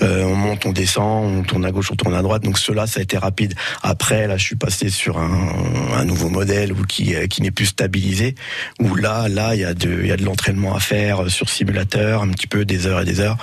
euh, 0.00 0.24
on 0.24 0.34
monte 0.34 0.64
on 0.64 0.72
descend 0.72 1.26
on 1.26 1.42
tourne 1.42 1.66
à 1.66 1.70
gauche 1.72 1.90
on 1.92 1.96
tourne 1.96 2.14
à 2.14 2.22
droite. 2.22 2.42
Donc 2.42 2.58
cela 2.58 2.86
ça 2.86 3.00
a 3.00 3.02
été 3.02 3.18
rapide. 3.18 3.54
Après 3.82 4.26
là 4.26 4.38
je 4.38 4.44
suis 4.44 4.56
passé 4.56 4.88
sur 4.88 5.18
un, 5.18 5.52
un 5.94 6.04
nouveau 6.04 6.30
modèle 6.30 6.72
ou 6.72 6.84
qui 6.86 7.14
euh, 7.14 7.26
qui 7.26 7.42
n'est 7.42 7.50
plus 7.50 7.66
stabilisé 7.66 8.34
où 8.80 8.94
là 8.94 9.28
là 9.28 9.54
il 9.54 9.60
y 9.60 9.64
a 9.64 9.74
de 9.74 10.00
il 10.00 10.06
y 10.06 10.12
a 10.12 10.16
de 10.16 10.24
l'entraînement 10.24 10.74
à 10.74 10.80
faire 10.80 11.28
sur 11.30 11.50
simulateur 11.50 12.22
un 12.22 12.28
petit 12.28 12.46
peu 12.46 12.64
des 12.64 12.86
heures 12.86 13.02
et 13.02 13.04
des 13.04 13.20
heures. 13.20 13.36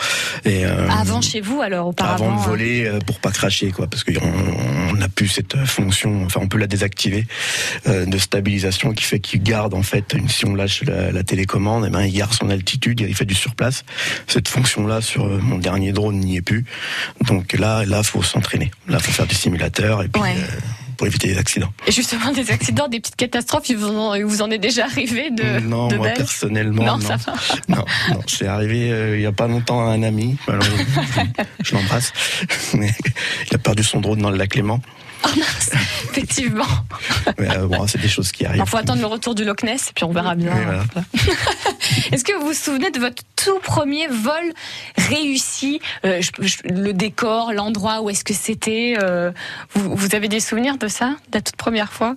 Et 0.46 0.66
euh, 0.66 0.88
Avant 0.90 1.22
chez 1.22 1.42
vous, 1.42 1.62
alors 1.62 1.88
auparavant 1.90 2.30
avant 2.32 2.42
de 2.42 2.48
voler 2.48 2.86
euh, 2.88 3.00
pour 3.06 3.20
pas 3.20 3.32
cracher 3.32 3.70
quoi 3.72 3.86
parce 3.88 4.04
qu'on 4.04 4.14
on 4.90 4.94
n'a 4.94 5.10
plus 5.10 5.28
cette 5.28 5.56
fonction. 5.66 6.24
Enfin 6.26 6.40
on 6.44 6.48
peut 6.48 6.58
la 6.58 6.68
désactiver 6.68 7.19
euh, 7.88 8.06
de 8.06 8.18
stabilisation 8.18 8.94
qui 8.94 9.04
fait 9.04 9.20
qu'il 9.20 9.42
garde 9.44 9.74
en 9.74 9.84
fait 9.84 10.14
une, 10.14 10.30
si 10.30 10.46
on 10.46 10.56
lâche 10.56 10.84
la, 10.86 11.12
la 11.12 11.24
télécommande 11.24 11.86
et 11.86 11.90
ben 11.90 12.02
il 12.04 12.14
garde 12.14 12.34
son 12.34 12.50
altitude 12.50 13.02
il 13.02 13.16
fait 13.16 13.26
du 13.26 13.36
surplace. 13.36 13.84
Cette 14.28 14.48
fonction 14.48 14.88
là 14.88 15.02
sur 15.02 15.26
euh, 15.26 15.40
mon 15.42 15.58
dernier 15.58 15.92
drone 15.92 16.20
n'y 16.20 16.38
est 16.38 16.42
plus. 16.42 16.66
Donc 17.28 17.54
là 17.54 17.86
là 17.86 18.04
faut 18.04 18.24
s'entraîner. 18.24 18.72
Là 18.88 19.00
faut 19.00 19.12
faire 19.12 19.28
du 19.28 19.36
simulateur 19.36 20.04
et 20.04 20.08
puis 20.08 20.22
Ouais. 20.22 20.36
euh, 20.38 20.60
pour 20.98 21.08
éviter 21.08 21.30
les 21.30 21.38
accidents. 21.38 21.72
Et 21.88 21.94
justement, 21.94 22.30
des 22.34 22.52
accidents, 22.52 22.90
des 22.90 23.00
petites 23.00 23.16
catastrophes, 23.16 23.70
il 23.70 23.78
vous 23.78 23.88
en, 23.88 24.20
vous 24.22 24.42
en 24.42 24.52
est 24.52 24.58
déjà 24.58 24.84
arrivé 24.84 25.30
de, 25.32 25.60
non 25.62 25.88
de 25.88 25.96
moi 25.96 26.08
belles 26.08 26.18
personnellement 26.18 26.84
Non, 26.84 26.98
non. 26.98 27.08
ça 27.08 27.16
va. 27.16 27.34
non, 27.70 27.86
non, 28.12 28.20
c'est 28.28 28.48
arrivé 28.48 28.92
euh, 28.92 29.16
il 29.16 29.22
y 29.22 29.26
a 29.26 29.32
pas 29.32 29.48
longtemps 29.48 29.88
à 29.88 29.94
un 29.94 30.04
ami 30.04 30.36
je 31.64 31.74
l'embrasse. 31.74 32.12
Il 32.74 33.56
a 33.56 33.58
perdu 33.58 33.82
son 33.84 34.02
drone 34.02 34.20
dans 34.20 34.30
le 34.30 34.38
lac 34.38 34.56
Léman 34.56 34.82
Oh 35.26 35.28
mince, 35.38 35.72
effectivement. 36.12 36.66
Mais, 37.38 37.50
euh, 37.58 37.68
bon, 37.68 37.86
c'est 37.88 38.00
des 38.02 38.08
choses 38.08 38.32
qui 38.32 38.46
arrivent. 38.46 38.64
Il 38.66 38.70
faut 38.70 38.78
attendre 38.78 39.02
le 39.02 39.08
retour 39.08 39.36
du 39.36 39.44
Loch 39.44 39.64
Ness 39.64 39.90
et 39.90 39.94
puis 39.94 40.04
on 40.06 40.12
verra 40.12 40.36
bien. 40.36 40.54
Voilà. 40.54 40.84
Est-ce 42.12 42.24
que 42.24 42.34
vous 42.40 42.48
vous 42.48 42.54
souvenez 42.54 42.92
de 42.92 43.00
votre 43.00 43.22
tout 43.36 43.60
premier 43.60 44.08
vol 44.08 44.54
réussi 44.98 45.80
Euh, 46.06 46.22
je- 46.22 46.46
je- 46.46 46.58
Le 46.74 46.94
décor, 46.94 47.54
l'endroit 47.54 48.02
où 48.02 48.10
est-ce 48.10 48.24
que 48.24 48.34
c'était 48.34 48.96
euh, 49.02 49.32
vous, 49.74 49.96
vous 49.96 50.16
avez 50.16 50.28
des 50.28 50.40
souvenirs 50.40 50.78
de 50.78 50.88
ça, 50.88 51.10
de 51.32 51.38
la 51.38 51.42
toute 51.42 51.56
première 51.58 51.92
fois? 51.92 52.16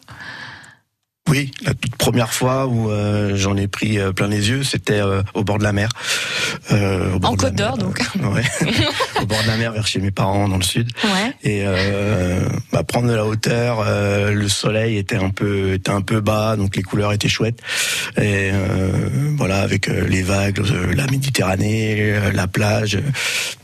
Oui, 1.28 1.52
la 1.64 1.72
toute 1.72 1.96
première 1.96 2.32
fois 2.34 2.66
où 2.66 2.90
euh, 2.90 3.36
j'en 3.36 3.56
ai 3.56 3.68
pris 3.68 3.98
euh, 3.98 4.12
plein 4.12 4.26
les 4.26 4.50
yeux, 4.50 4.64
c'était 4.64 5.00
euh, 5.00 5.22
au 5.34 5.44
bord 5.44 5.58
de 5.58 5.62
la 5.62 5.72
mer. 5.72 5.88
Euh, 6.72 7.14
au 7.14 7.20
bord 7.20 7.30
En 7.30 7.36
Côte 7.36 7.54
d'Or, 7.54 7.78
donc. 7.78 8.00
ouais. 8.16 8.42
au 9.22 9.26
bord 9.26 9.40
de 9.42 9.46
la 9.46 9.56
mer, 9.56 9.72
vers 9.72 9.86
chez 9.86 10.00
mes 10.00 10.10
parents 10.10 10.48
dans 10.48 10.56
le 10.56 10.64
sud. 10.64 10.90
Ouais. 11.04 11.32
Et 11.44 11.62
euh, 11.64 12.40
bah, 12.72 12.82
prendre 12.82 13.08
de 13.08 13.14
la 13.14 13.24
hauteur, 13.24 13.84
euh, 13.86 14.32
le 14.32 14.48
soleil 14.48 14.98
était 14.98 15.16
un 15.16 15.30
peu 15.30 15.74
était 15.74 15.92
un 15.92 16.02
peu 16.02 16.20
bas, 16.20 16.56
donc 16.56 16.76
les 16.76 16.82
couleurs 16.82 17.12
étaient 17.12 17.28
chouettes. 17.28 17.60
Et 18.16 18.50
euh, 18.52 18.90
voilà, 19.36 19.60
avec 19.60 19.86
les 19.86 20.22
vagues, 20.22 20.60
la 20.94 21.06
Méditerranée, 21.06 22.14
la 22.34 22.46
plage, 22.48 22.98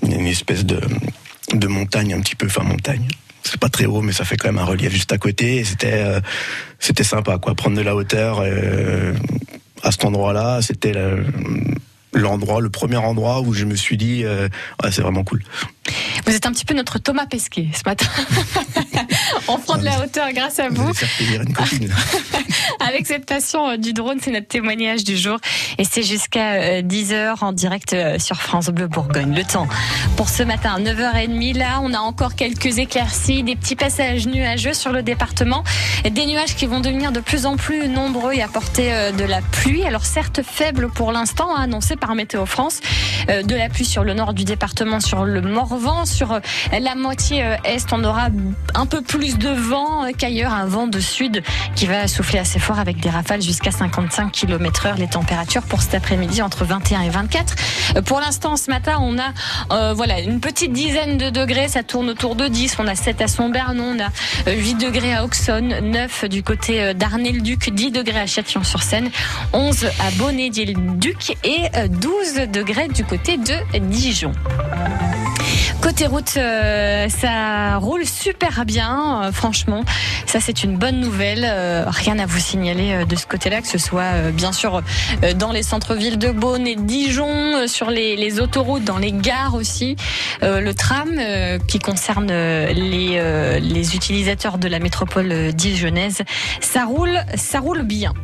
une 0.02 0.26
espèce 0.26 0.64
de 0.64 0.80
de 1.54 1.66
montagne 1.66 2.14
un 2.14 2.20
petit 2.20 2.36
peu, 2.36 2.46
enfin 2.46 2.62
montagne. 2.62 3.08
C'est 3.50 3.60
pas 3.60 3.68
très 3.68 3.86
haut, 3.86 4.02
mais 4.02 4.12
ça 4.12 4.24
fait 4.24 4.36
quand 4.36 4.48
même 4.48 4.58
un 4.58 4.64
relief 4.64 4.92
juste 4.92 5.12
à 5.12 5.18
côté. 5.18 5.64
C'était 5.64 5.92
euh, 5.94 6.20
c'était 6.78 7.04
sympa, 7.04 7.38
quoi. 7.38 7.54
Prendre 7.54 7.76
de 7.76 7.82
la 7.82 7.94
hauteur 7.96 8.40
euh, 8.42 9.12
à 9.82 9.90
cet 9.90 10.04
endroit-là, 10.04 10.60
c'était 10.62 10.92
le- 10.92 11.24
l'endroit, 12.14 12.60
le 12.60 12.70
premier 12.70 12.96
endroit 12.96 13.40
où 13.40 13.52
je 13.54 13.64
me 13.64 13.74
suis 13.76 13.96
dit, 13.96 14.24
euh, 14.24 14.48
c'est 14.90 15.02
vraiment 15.02 15.24
cool. 15.24 15.42
Vous 16.26 16.34
êtes 16.34 16.46
un 16.46 16.52
petit 16.52 16.64
peu 16.64 16.74
notre 16.74 16.98
Thomas 16.98 17.26
Pesquet 17.26 17.68
ce 17.74 17.82
matin. 17.88 18.06
On 19.48 19.58
prend 19.58 19.76
de 19.78 19.84
la 19.84 20.00
hauteur 20.02 20.30
grâce 20.32 20.58
à 20.58 20.68
Vous 20.68 20.86
vous. 20.86 20.94
faire 20.94 21.42
une 21.42 21.52
copine. 21.52 21.92
Avec 22.86 23.06
cette 23.06 23.26
passion 23.26 23.70
euh, 23.70 23.76
du 23.76 23.92
drone, 23.92 24.18
c'est 24.22 24.30
notre 24.30 24.48
témoignage 24.48 25.04
du 25.04 25.16
jour. 25.16 25.38
Et 25.78 25.84
c'est 25.84 26.02
jusqu'à 26.02 26.82
10h 26.82 27.36
en 27.42 27.52
direct 27.52 27.92
euh, 27.92 28.18
sur 28.18 28.36
France 28.42 28.68
Bleu 28.68 28.86
Bourgogne. 28.88 29.34
Le 29.34 29.44
temps 29.44 29.68
pour 30.16 30.28
ce 30.28 30.42
matin, 30.42 30.78
9h30. 30.80 31.56
Là, 31.56 31.80
on 31.82 31.94
a 31.94 31.98
encore 31.98 32.34
quelques 32.34 32.78
éclaircies, 32.78 33.42
des 33.42 33.56
petits 33.56 33.76
passages 33.76 34.26
nuageux 34.26 34.74
sur 34.74 34.92
le 34.92 35.02
département. 35.02 35.62
Des 36.08 36.26
nuages 36.26 36.54
qui 36.56 36.66
vont 36.66 36.80
devenir 36.80 37.12
de 37.12 37.20
plus 37.20 37.46
en 37.46 37.56
plus 37.56 37.88
nombreux 37.88 38.34
et 38.34 38.42
apporter 38.42 38.92
euh, 38.92 39.12
de 39.12 39.24
la 39.24 39.40
pluie. 39.40 39.84
Alors 39.84 40.04
certes 40.04 40.40
faible 40.42 40.88
pour 40.90 41.12
l'instant, 41.12 41.48
hein, 41.56 41.62
annoncé 41.62 41.96
par 41.96 42.14
Météo 42.14 42.46
France. 42.46 42.80
Euh, 43.30 43.42
De 43.42 43.54
la 43.54 43.68
pluie 43.68 43.84
sur 43.84 44.04
le 44.04 44.14
nord 44.14 44.34
du 44.34 44.44
département, 44.44 45.00
sur 45.00 45.24
le 45.24 45.40
Morvan, 45.40 45.77
sur 46.04 46.32
euh, 46.32 46.40
la 46.78 46.94
moitié 46.94 47.44
euh, 47.44 47.56
est. 47.64 47.92
On 47.92 48.04
aura 48.04 48.28
un 48.74 48.86
peu 48.86 49.00
plus 49.00 49.38
de 49.38 49.48
vent 49.48 50.04
euh, 50.04 50.10
qu'ailleurs, 50.16 50.52
un 50.52 50.66
vent 50.66 50.86
de 50.86 51.00
sud 51.00 51.42
qui 51.74 51.86
va 51.86 52.08
souffler 52.08 52.38
assez 52.38 52.58
fort 52.58 52.78
avec 52.78 53.00
des 53.00 53.10
rafales 53.10 53.42
jusqu'à 53.42 53.70
55 53.70 54.32
km 54.32 54.86
heure. 54.86 54.96
Les 54.96 55.06
températures 55.06 55.62
pour 55.62 55.82
cet 55.82 55.94
après-midi 55.94 56.42
entre 56.42 56.64
21 56.64 57.02
et 57.02 57.10
24. 57.10 57.54
Euh, 57.96 58.02
Pour 58.02 58.20
l'instant, 58.20 58.56
ce 58.56 58.70
matin, 58.70 58.98
on 59.00 59.16
a 59.18 59.94
voilà 59.94 60.20
une 60.20 60.40
petite 60.40 60.72
dizaine 60.72 61.16
de 61.16 61.30
degrés. 61.30 61.68
Ça 61.68 61.82
tourne 61.82 62.10
autour 62.10 62.34
de 62.34 62.48
10. 62.48 62.76
On 62.78 62.86
a 62.86 62.94
7 62.94 63.20
à 63.20 63.28
Sombernon, 63.28 63.96
on 63.96 64.00
a 64.00 64.08
euh, 64.48 64.54
8 64.56 64.74
degrés 64.74 65.14
à 65.14 65.24
Auxonne, 65.24 65.74
9 65.90 66.24
du 66.26 66.42
côté 66.42 66.94
d'Arnay-le-Duc, 66.94 67.70
10 67.70 67.92
degrés 67.92 68.20
à 68.20 68.26
Châtillon-sur-Seine, 68.26 69.10
11 69.52 69.84
à 69.84 70.10
Bonnet-le-Duc 70.16 71.36
et 71.44 71.68
euh, 71.76 71.88
12 71.88 72.48
degrés 72.52 72.88
du 72.88 73.04
côté 73.04 73.36
de 73.36 73.78
Dijon. 73.78 74.32
Côté 75.80 76.06
route, 76.06 76.36
euh, 76.36 77.08
ça 77.08 77.76
roule 77.76 78.04
super 78.04 78.64
bien, 78.64 79.22
euh, 79.22 79.32
franchement. 79.32 79.84
Ça, 80.26 80.40
c'est 80.40 80.64
une 80.64 80.76
bonne 80.76 80.98
nouvelle. 80.98 81.46
Euh, 81.48 81.84
rien 81.86 82.18
à 82.18 82.26
vous 82.26 82.38
signaler 82.38 83.04
de 83.06 83.16
ce 83.16 83.26
côté-là, 83.26 83.62
que 83.62 83.68
ce 83.68 83.78
soit 83.78 84.30
bien 84.32 84.52
sûr 84.52 84.82
dans 85.36 85.52
les 85.52 85.62
centres-villes 85.62 86.18
de 86.18 86.30
Beaune 86.30 86.66
et 86.66 86.76
Dijon, 86.76 87.66
sur 87.68 87.90
les, 87.90 88.40
autoroutes, 88.40 88.84
dans 88.84 88.98
les 88.98 89.12
gares 89.12 89.54
aussi. 89.54 89.96
Le 90.42 90.72
tram 90.72 91.20
qui 91.66 91.78
concerne 91.78 92.28
les, 92.28 93.94
utilisateurs 93.94 94.58
de 94.58 94.68
la 94.68 94.80
métropole 94.80 95.52
dijonnaise, 95.52 96.22
ça 96.60 96.84
roule, 96.84 97.20
ça 97.36 97.60
roule 97.60 97.82
bien. 97.82 98.14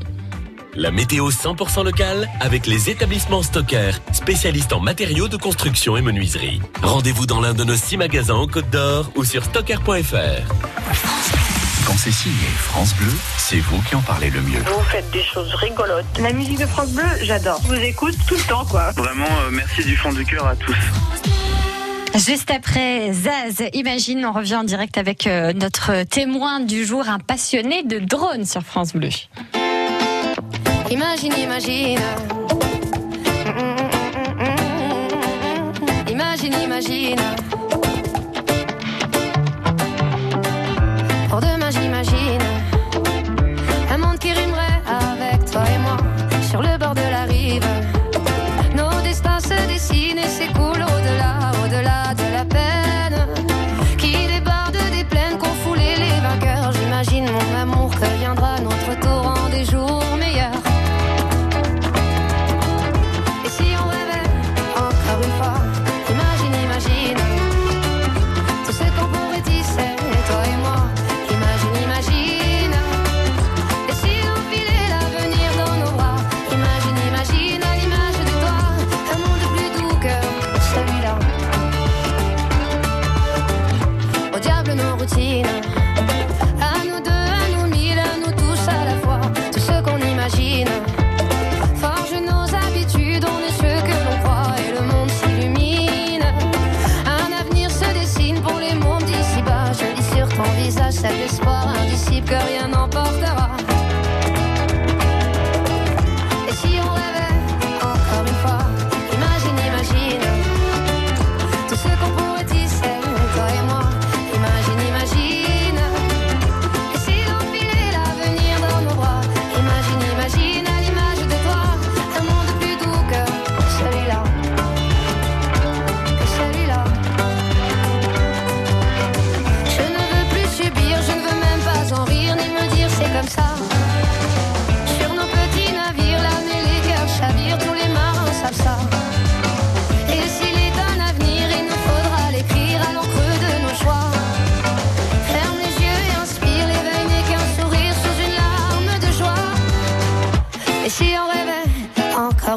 La 0.77 0.91
météo 0.91 1.31
100% 1.31 1.85
locale 1.85 2.29
avec 2.41 2.67
les 2.67 2.91
établissements 2.91 3.43
Stocker, 3.43 3.93
spécialistes 4.13 4.73
en 4.73 4.81
matériaux 4.81 5.29
de 5.29 5.37
construction 5.37 5.97
et 5.97 6.03
menuiserie. 6.03 6.61
Rendez-vous 6.83 7.27
dans 7.27 7.41
l'un 7.41 7.55
de 7.55 7.63
nos 7.63 7.77
six 7.77 7.97
magasins 7.97 8.35
en 8.35 8.49
Côte 8.49 8.69
d'Or 8.71 9.11
ou 9.15 9.25
sur 9.25 9.45
stocker.fr. 9.45 10.53
Quand 11.87 11.97
c'est 11.97 12.11
signé 12.11 12.47
France 12.57 12.93
Bleu, 12.97 13.13
c'est 13.37 13.61
vous 13.61 13.81
qui 13.83 13.95
en 13.95 14.01
parlez 14.01 14.31
le 14.31 14.41
mieux. 14.41 14.59
Vous 14.67 14.83
faites 14.91 15.09
des 15.13 15.23
choses 15.23 15.55
rigolotes. 15.55 16.07
La 16.21 16.33
musique 16.33 16.59
de 16.59 16.67
France 16.67 16.91
Bleu, 16.91 17.05
j'adore. 17.23 17.61
Je 17.63 17.69
vous 17.69 17.83
écoute 17.83 18.17
tout 18.27 18.35
le 18.35 18.49
temps, 18.49 18.65
quoi. 18.65 18.91
Vraiment, 18.93 19.27
euh, 19.27 19.51
merci 19.53 19.85
du 19.85 19.97
fond 19.97 20.13
du 20.13 20.25
cœur 20.25 20.47
à 20.47 20.57
tous. 20.57 20.75
Juste 22.17 22.51
après 22.51 23.13
Zaz, 23.13 23.69
imagine, 23.75 24.27
on 24.27 24.33
revient 24.33 24.57
en 24.57 24.65
direct 24.65 24.99
avec 24.99 25.27
euh, 25.29 25.53
notre 25.53 26.03
témoin 26.05 26.59
du 26.59 26.85
jour, 26.85 27.09
un 27.09 27.21
passionné 27.21 27.85
de 27.85 28.01
drone 28.01 28.45
sur 28.45 28.63
France 28.63 28.93
Bleu. 28.93 29.11
Imagine, 30.91 31.33
imagine. 31.33 31.99
Imagine, 36.09 36.55
imagine. 36.63 37.17
Demain, 41.31 41.71
j'imagine. 41.71 41.84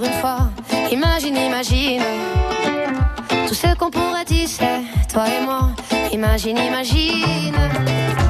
Une 0.03 0.13
fois, 0.13 0.49
imagine, 0.91 1.35
imagine 1.35 2.03
tout 3.47 3.53
ce 3.53 3.75
qu'on 3.75 3.89
pourrait 3.89 4.25
tisser, 4.25 4.65
toi 5.11 5.25
et 5.27 5.43
moi. 5.43 5.69
Imagine, 6.11 6.57
imagine. 6.57 8.26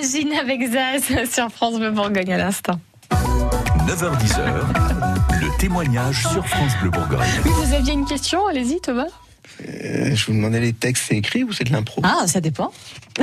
Imagine 0.00 0.32
avec 0.32 0.66
Zaz 0.66 1.30
sur 1.30 1.50
France 1.50 1.78
Bleu 1.78 1.90
Bourgogne 1.90 2.32
à 2.32 2.38
l'instant. 2.38 2.80
9h10h, 3.86 4.62
le 5.40 5.58
témoignage 5.58 6.26
sur 6.26 6.46
France 6.46 6.72
Bleu 6.80 6.90
Bourgogne. 6.90 7.28
Oui, 7.44 7.50
vous 7.54 7.74
aviez 7.74 7.92
une 7.92 8.06
question, 8.06 8.46
allez-y 8.46 8.80
Thomas. 8.80 9.08
Euh, 9.68 10.14
je 10.14 10.26
vous 10.26 10.32
demandais 10.32 10.60
les 10.60 10.72
textes, 10.72 11.04
c'est 11.08 11.16
écrit 11.16 11.44
ou 11.44 11.52
c'est 11.52 11.64
de 11.64 11.72
l'impro? 11.72 12.00
Ah, 12.04 12.26
ça 12.26 12.40
dépend. 12.40 12.72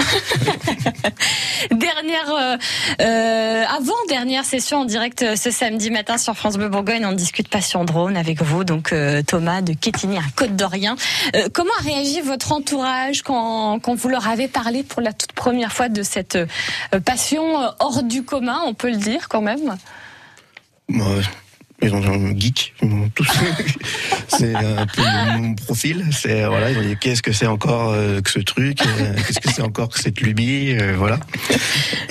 dernière, 1.72 2.30
euh, 2.30 2.58
euh, 3.02 3.64
avant 3.66 3.94
dernière 4.10 4.46
session 4.46 4.80
en 4.80 4.86
direct 4.86 5.26
ce 5.36 5.52
samedi 5.52 5.90
matin 5.90 6.18
sur 6.18 6.36
France 6.36 6.58
Bleu 6.58 6.70
Bourgogne, 6.70 7.06
on 7.06 7.14
discute 7.14 7.48
passion 7.48 7.86
drone 7.86 8.18
avec 8.18 8.42
vous, 8.42 8.64
donc 8.64 8.94
euh, 8.94 9.22
Thomas 9.24 9.62
de 9.62 9.74
Quétigny 9.74 10.18
à 10.18 10.24
Côte 10.36 10.56
d'Orient. 10.56 10.96
Comment 11.54 11.72
a 11.80 11.84
réagi 11.84 12.22
votre 12.22 12.52
entourage 12.52 13.22
quand, 13.22 13.80
quand 13.80 13.96
vous 13.96 14.10
leur 14.10 14.28
avez 14.28 14.48
parlé 14.48 14.84
pour 14.84 15.02
la 15.02 15.14
toute 15.14 15.34
première 15.34 15.74
fois 15.74 15.90
de 15.90 16.04
cette 16.04 16.38
passion 17.06 17.44
hors 17.80 18.04
du 18.04 18.24
commun, 18.24 18.60
on 18.66 18.74
peut 18.74 18.90
le 18.90 18.98
dire 18.98 19.28
quand 19.30 19.42
même? 19.42 19.78
Moi, 20.90 21.22
ils 21.82 21.94
ont 21.94 22.04
un 22.04 22.36
geek, 22.38 22.74
tous. 23.14 23.28
c'est 24.28 24.56
un 24.56 24.86
peu 24.88 25.02
mon 25.38 25.54
profil. 25.54 26.06
C'est 26.12 26.46
voilà, 26.46 26.72
ils 26.72 26.78
ont 26.78 26.82
dit 26.82 26.98
qu'est-ce 27.00 27.22
que 27.22 27.32
c'est 27.32 27.48
encore 27.48 27.92
euh, 27.92 28.22
que 28.22 28.30
ce 28.32 28.40
truc, 28.40 28.80
euh, 28.86 29.14
qu'est-ce 29.16 29.40
que 29.40 29.52
c'est 29.52 29.62
encore 29.62 29.90
que 29.90 30.00
cette 30.00 30.20
lubie, 30.22 30.72
euh, 30.80 30.96
voilà. 30.98 31.20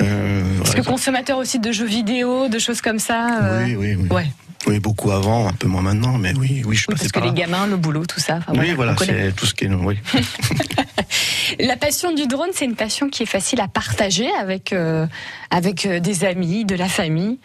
Euh, 0.00 0.42
Parce 0.58 0.70
voilà. 0.70 0.82
que 0.82 0.86
consommateur 0.88 1.38
aussi 1.38 1.58
de 1.58 1.72
jeux 1.72 1.86
vidéo, 1.86 2.48
de 2.48 2.58
choses 2.58 2.80
comme 2.80 2.98
ça. 3.00 3.42
euh, 3.42 3.64
Oui, 3.66 3.74
oui, 3.76 3.94
oui. 3.96 4.08
Ouais. 4.10 4.26
Oui, 4.68 4.80
beaucoup 4.80 5.12
avant, 5.12 5.46
un 5.48 5.52
peu 5.52 5.68
moins 5.68 5.82
maintenant, 5.82 6.18
mais 6.18 6.32
oui, 6.36 6.62
oui, 6.66 6.74
je 6.74 6.80
suis 6.80 6.86
Oui, 6.90 6.96
parce 6.98 7.12
que 7.12 7.20
les 7.20 7.32
gamins, 7.32 7.68
le 7.68 7.76
boulot, 7.76 8.04
tout 8.04 8.18
ça. 8.18 8.38
enfin, 8.38 8.52
Oui, 8.58 8.72
voilà, 8.74 8.96
c'est 8.98 9.34
tout 9.36 9.46
ce 9.46 9.54
qui 9.54 9.66
est. 9.66 9.68
Oui. 9.68 9.96
La 11.60 11.76
passion 11.76 12.12
du 12.12 12.26
drone, 12.26 12.48
c'est 12.52 12.64
une 12.64 12.74
passion 12.74 13.08
qui 13.08 13.22
est 13.22 13.26
facile 13.26 13.60
à 13.60 13.68
partager 13.68 14.28
avec, 14.40 14.72
euh, 14.72 15.06
avec 15.50 15.86
euh, 15.86 16.00
des 16.00 16.24
amis, 16.24 16.64
de 16.64 16.74
la 16.74 16.88
famille. 16.88 17.38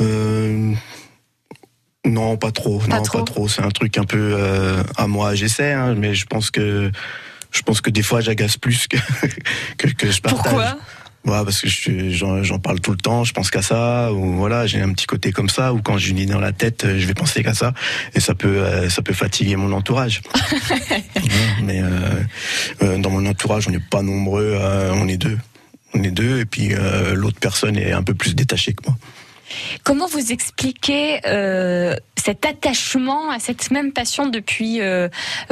Euh, 0.00 0.72
non, 2.04 2.36
pas 2.36 2.52
trop. 2.52 2.78
Pas 2.78 2.96
non, 2.96 3.02
trop. 3.02 3.18
pas 3.18 3.24
trop. 3.24 3.48
C'est 3.48 3.62
un 3.62 3.70
truc 3.70 3.98
un 3.98 4.04
peu 4.04 4.34
euh, 4.36 4.82
à 4.96 5.06
moi. 5.06 5.34
J'essaie, 5.34 5.72
hein, 5.72 5.94
mais 5.94 6.14
je 6.14 6.26
pense 6.26 6.50
que 6.50 6.90
je 7.50 7.62
pense 7.62 7.80
que 7.80 7.90
des 7.90 8.02
fois 8.02 8.20
j'agace 8.20 8.56
plus 8.56 8.88
que 8.88 8.98
que, 9.78 9.88
que 9.88 10.10
je 10.10 10.20
partage. 10.20 10.42
Pourquoi? 10.42 10.78
Ouais, 11.24 11.44
parce 11.44 11.60
que 11.60 12.10
j'en 12.10 12.58
parle 12.58 12.80
tout 12.80 12.92
le 12.92 12.96
temps, 12.96 13.24
je 13.24 13.34
pense 13.34 13.50
qu'à 13.50 13.60
ça, 13.60 14.12
ou 14.12 14.36
voilà, 14.36 14.66
j'ai 14.66 14.80
un 14.80 14.92
petit 14.92 15.04
côté 15.04 15.30
comme 15.30 15.50
ça, 15.50 15.74
ou 15.74 15.82
quand 15.82 15.98
j'ai 15.98 16.12
une 16.12 16.18
idée 16.18 16.32
dans 16.32 16.40
la 16.40 16.52
tête, 16.52 16.84
euh, 16.84 16.98
je 16.98 17.06
vais 17.06 17.12
penser 17.12 17.42
qu'à 17.42 17.52
ça, 17.52 17.74
et 18.14 18.20
ça 18.20 18.34
peut, 18.34 18.88
ça 18.88 19.02
peut 19.02 19.12
fatiguer 19.12 19.56
mon 19.56 19.72
entourage. 19.72 20.22
Mais 21.62 21.82
euh, 21.82 22.98
dans 22.98 23.10
mon 23.10 23.26
entourage, 23.26 23.68
on 23.68 23.72
n'est 23.72 23.78
pas 23.78 24.00
nombreux, 24.00 24.58
on 24.94 25.06
est 25.08 25.18
deux, 25.18 25.38
on 25.92 26.02
est 26.02 26.10
deux, 26.10 26.40
et 26.40 26.44
puis 26.44 26.72
euh, 26.72 27.14
l'autre 27.14 27.38
personne 27.40 27.76
est 27.76 27.92
un 27.92 28.02
peu 28.02 28.14
plus 28.14 28.34
détachée 28.34 28.72
que 28.72 28.84
moi. 28.86 28.96
Comment 29.84 30.06
vous 30.06 30.32
expliquez 30.32 31.20
euh, 31.26 31.94
cet 32.16 32.44
attachement 32.44 33.30
à 33.30 33.38
cette 33.38 33.70
même 33.70 33.92
passion 33.92 34.26
depuis 34.26 34.80
euh, 34.80 35.08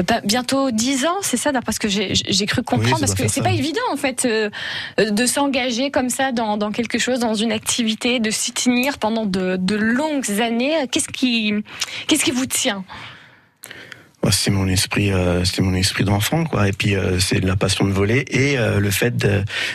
pas- 0.06 0.20
bientôt 0.22 0.70
dix 0.70 1.06
ans, 1.06 1.16
c'est 1.22 1.36
ça, 1.36 1.52
d'après 1.52 1.72
ce 1.72 1.80
que 1.80 1.88
j'ai 1.88 2.46
cru 2.46 2.62
comprendre, 2.62 2.98
ça 2.98 3.06
parce 3.06 3.14
que 3.14 3.28
c'est 3.28 3.42
pas 3.42 3.52
évident 3.52 3.80
en 3.92 3.96
fait 3.96 4.24
euh, 4.26 4.50
de 4.98 5.26
s'engager 5.26 5.90
comme 5.90 6.10
ça 6.10 6.32
dans, 6.32 6.56
dans 6.56 6.72
quelque 6.72 6.98
chose, 6.98 7.20
dans 7.20 7.34
une 7.34 7.52
activité, 7.52 8.20
de 8.20 8.30
s'y 8.30 8.52
tenir 8.52 8.98
pendant 8.98 9.26
de, 9.26 9.56
de 9.56 9.76
longues 9.76 10.40
années. 10.40 10.74
Qu'est-ce 10.90 11.08
qui, 11.08 11.54
qu'est-ce 12.06 12.24
qui 12.24 12.30
vous 12.32 12.46
tient? 12.46 12.84
Ouais, 14.22 14.32
c'est 14.32 14.50
mon 14.50 14.66
esprit, 14.66 15.12
euh, 15.12 15.44
c'est 15.44 15.62
mon 15.62 15.74
esprit 15.74 16.02
d'enfant, 16.04 16.44
quoi. 16.44 16.68
Et 16.68 16.72
puis 16.72 16.96
euh, 16.96 17.20
c'est 17.20 17.38
la 17.38 17.54
passion 17.54 17.84
de 17.84 17.92
voler 17.92 18.24
et 18.28 18.58
euh, 18.58 18.80
le 18.80 18.90
fait 18.90 19.16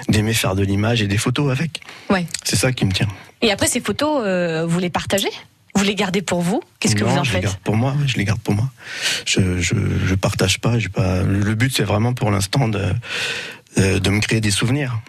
d'aimer 0.09 0.33
faire 0.33 0.55
de 0.55 0.63
l'image 0.63 1.01
et 1.01 1.07
des 1.07 1.17
photos 1.17 1.51
avec. 1.51 1.79
Ouais. 2.09 2.25
C'est 2.43 2.57
ça 2.57 2.71
qui 2.71 2.85
me 2.85 2.91
tient. 2.91 3.07
Et 3.41 3.51
après 3.51 3.67
ces 3.67 3.79
photos, 3.81 4.23
euh, 4.25 4.65
vous 4.67 4.79
les 4.79 4.89
partagez? 4.89 5.29
Vous 5.75 5.83
les 5.83 5.95
gardez 5.95 6.21
pour 6.21 6.41
vous? 6.41 6.61
Qu'est-ce 6.79 6.95
que 6.95 7.03
Non, 7.03 7.09
vous 7.11 7.17
en 7.19 7.23
je 7.23 7.29
les 7.31 7.35
faites? 7.37 7.43
garde 7.45 7.57
pour 7.63 7.75
moi. 7.77 7.95
Je 8.05 8.17
les 8.17 8.25
garde 8.25 8.41
pour 8.41 8.53
moi. 8.53 8.69
Je 9.25 9.59
je, 9.59 9.73
je 10.05 10.15
partage 10.15 10.59
pas. 10.59 10.77
j'ai 10.79 10.89
pas. 10.89 11.23
Le 11.23 11.55
but 11.55 11.73
c'est 11.75 11.83
vraiment 11.83 12.13
pour 12.13 12.29
l'instant 12.31 12.67
de 12.67 12.83
de 13.77 13.99
de 13.99 14.09
me 14.09 14.19
créer 14.19 14.41
des 14.41 14.51
souvenirs. 14.51 14.99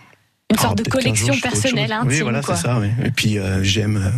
Une 0.50 0.58
sorte 0.58 0.78
de 0.78 0.82
peut-être 0.82 0.92
qu'un 0.96 1.02
collection 1.02 1.26
jour, 1.28 1.36
je 1.36 1.40
personnelle, 1.40 1.92
intime, 1.92 2.08
Oui, 2.10 2.20
voilà, 2.20 2.42
c'est 2.42 2.56
ça. 2.56 2.78
Oui. 2.78 2.88
Et 3.04 3.10
puis 3.10 3.38
euh, 3.38 3.64
j'aime, 3.64 3.96
euh, 3.96 4.10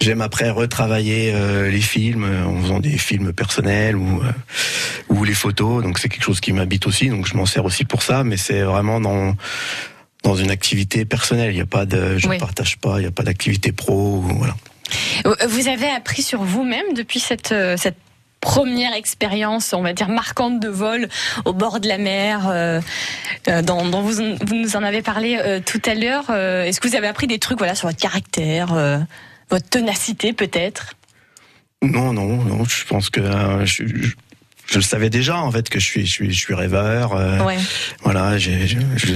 j'aime 0.00 0.20
après 0.20 0.50
retravailler 0.50 1.32
euh, 1.32 1.70
les 1.70 1.80
films 1.80 2.24
euh, 2.24 2.44
en 2.44 2.60
faisant 2.60 2.80
des 2.80 2.98
films 2.98 3.32
personnels 3.32 3.94
ou 3.96 4.20
euh, 4.22 4.32
ou 5.08 5.22
les 5.24 5.32
photos. 5.34 5.82
Donc 5.82 5.98
c'est 6.00 6.08
quelque 6.08 6.24
chose 6.24 6.40
qui 6.40 6.52
m'habite 6.52 6.86
aussi. 6.88 7.08
Donc 7.08 7.26
je 7.28 7.36
m'en 7.36 7.46
sers 7.46 7.64
aussi 7.64 7.84
pour 7.84 8.02
ça. 8.02 8.24
Mais 8.24 8.36
c'est 8.36 8.62
vraiment 8.62 9.00
dans 9.00 9.36
dans 10.24 10.34
une 10.34 10.50
activité 10.50 11.04
personnelle. 11.04 11.50
Il 11.52 11.54
n'y 11.56 11.60
a 11.60 11.66
pas 11.66 11.86
de, 11.86 12.18
je 12.18 12.26
ne 12.26 12.32
Oui. 12.32 12.38
partage 12.38 12.78
pas. 12.78 12.96
Il 12.98 13.02
n'y 13.02 13.06
a 13.06 13.12
pas 13.12 13.22
d'activité 13.22 13.70
pro. 13.72 14.20
Voilà. 14.20 14.56
Euh, 15.26 15.34
Vous 15.48 15.68
avez 15.68 15.88
appris 15.88 16.22
sur 16.22 16.42
vous-même 16.42 16.94
depuis 16.94 17.20
cette, 17.20 17.52
euh, 17.52 17.76
cette 17.76 17.96
première 18.40 18.92
expérience, 18.94 19.72
on 19.72 19.80
va 19.82 19.92
dire, 19.94 20.08
marquante 20.08 20.60
de 20.60 20.68
vol 20.68 21.08
au 21.46 21.52
bord 21.54 21.80
de 21.80 21.88
la 21.88 21.96
mer, 21.96 22.42
euh, 22.48 22.80
dont, 23.62 23.86
dont 23.88 24.02
vous, 24.02 24.12
vous 24.44 24.54
nous 24.54 24.76
en 24.76 24.82
avez 24.82 25.00
parlé 25.00 25.38
euh, 25.38 25.60
tout 25.64 25.80
à 25.86 25.94
l'heure. 25.94 26.28
Est-ce 26.30 26.78
que 26.80 26.88
vous 26.88 26.96
avez 26.96 27.06
appris 27.06 27.26
des 27.26 27.38
trucs 27.38 27.56
voilà, 27.58 27.74
sur 27.74 27.88
votre 27.88 28.00
caractère, 28.00 28.74
euh, 28.74 28.98
votre 29.50 29.66
ténacité 29.68 30.32
peut-être? 30.34 30.94
Non, 31.82 32.12
non, 32.12 32.36
non. 32.44 32.64
Je 32.64 32.84
pense 32.84 33.08
que 33.10 33.20
euh, 33.20 33.64
je, 33.64 33.84
je, 33.86 34.14
je 34.74 34.78
le 34.80 34.82
savais 34.82 35.08
déjà 35.08 35.36
en 35.38 35.52
fait 35.52 35.68
que 35.68 35.78
je 35.78 35.84
suis, 35.84 36.04
je 36.04 36.10
suis, 36.10 36.32
je 36.32 36.36
suis 36.38 36.52
rêveur. 36.54 37.12
euh, 37.14 37.38
Ouais. 37.44 37.56
Voilà, 38.02 38.36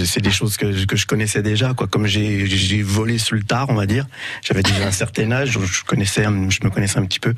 c'est 0.05 0.21
des 0.21 0.31
choses 0.31 0.57
que, 0.57 0.85
que 0.87 0.97
je 0.97 1.05
connaissais 1.05 1.42
déjà, 1.42 1.75
quoi. 1.75 1.88
Comme 1.88 2.07
j'ai 2.07 2.47
j'ai 2.47 2.81
volé 2.83 3.18
sur 3.18 3.35
le 3.35 3.42
tard, 3.42 3.66
on 3.68 3.75
va 3.75 3.87
dire. 3.87 4.07
J'avais 4.47 4.62
déjà 4.62 4.87
un 4.87 4.92
certain 4.92 5.33
âge, 5.33 5.51
je 5.61 5.83
connaissais, 5.85 6.23
je 6.25 6.61
me 6.64 6.71
connaissais 6.71 6.99
un 6.99 7.05
petit 7.07 7.18
peu. 7.18 7.35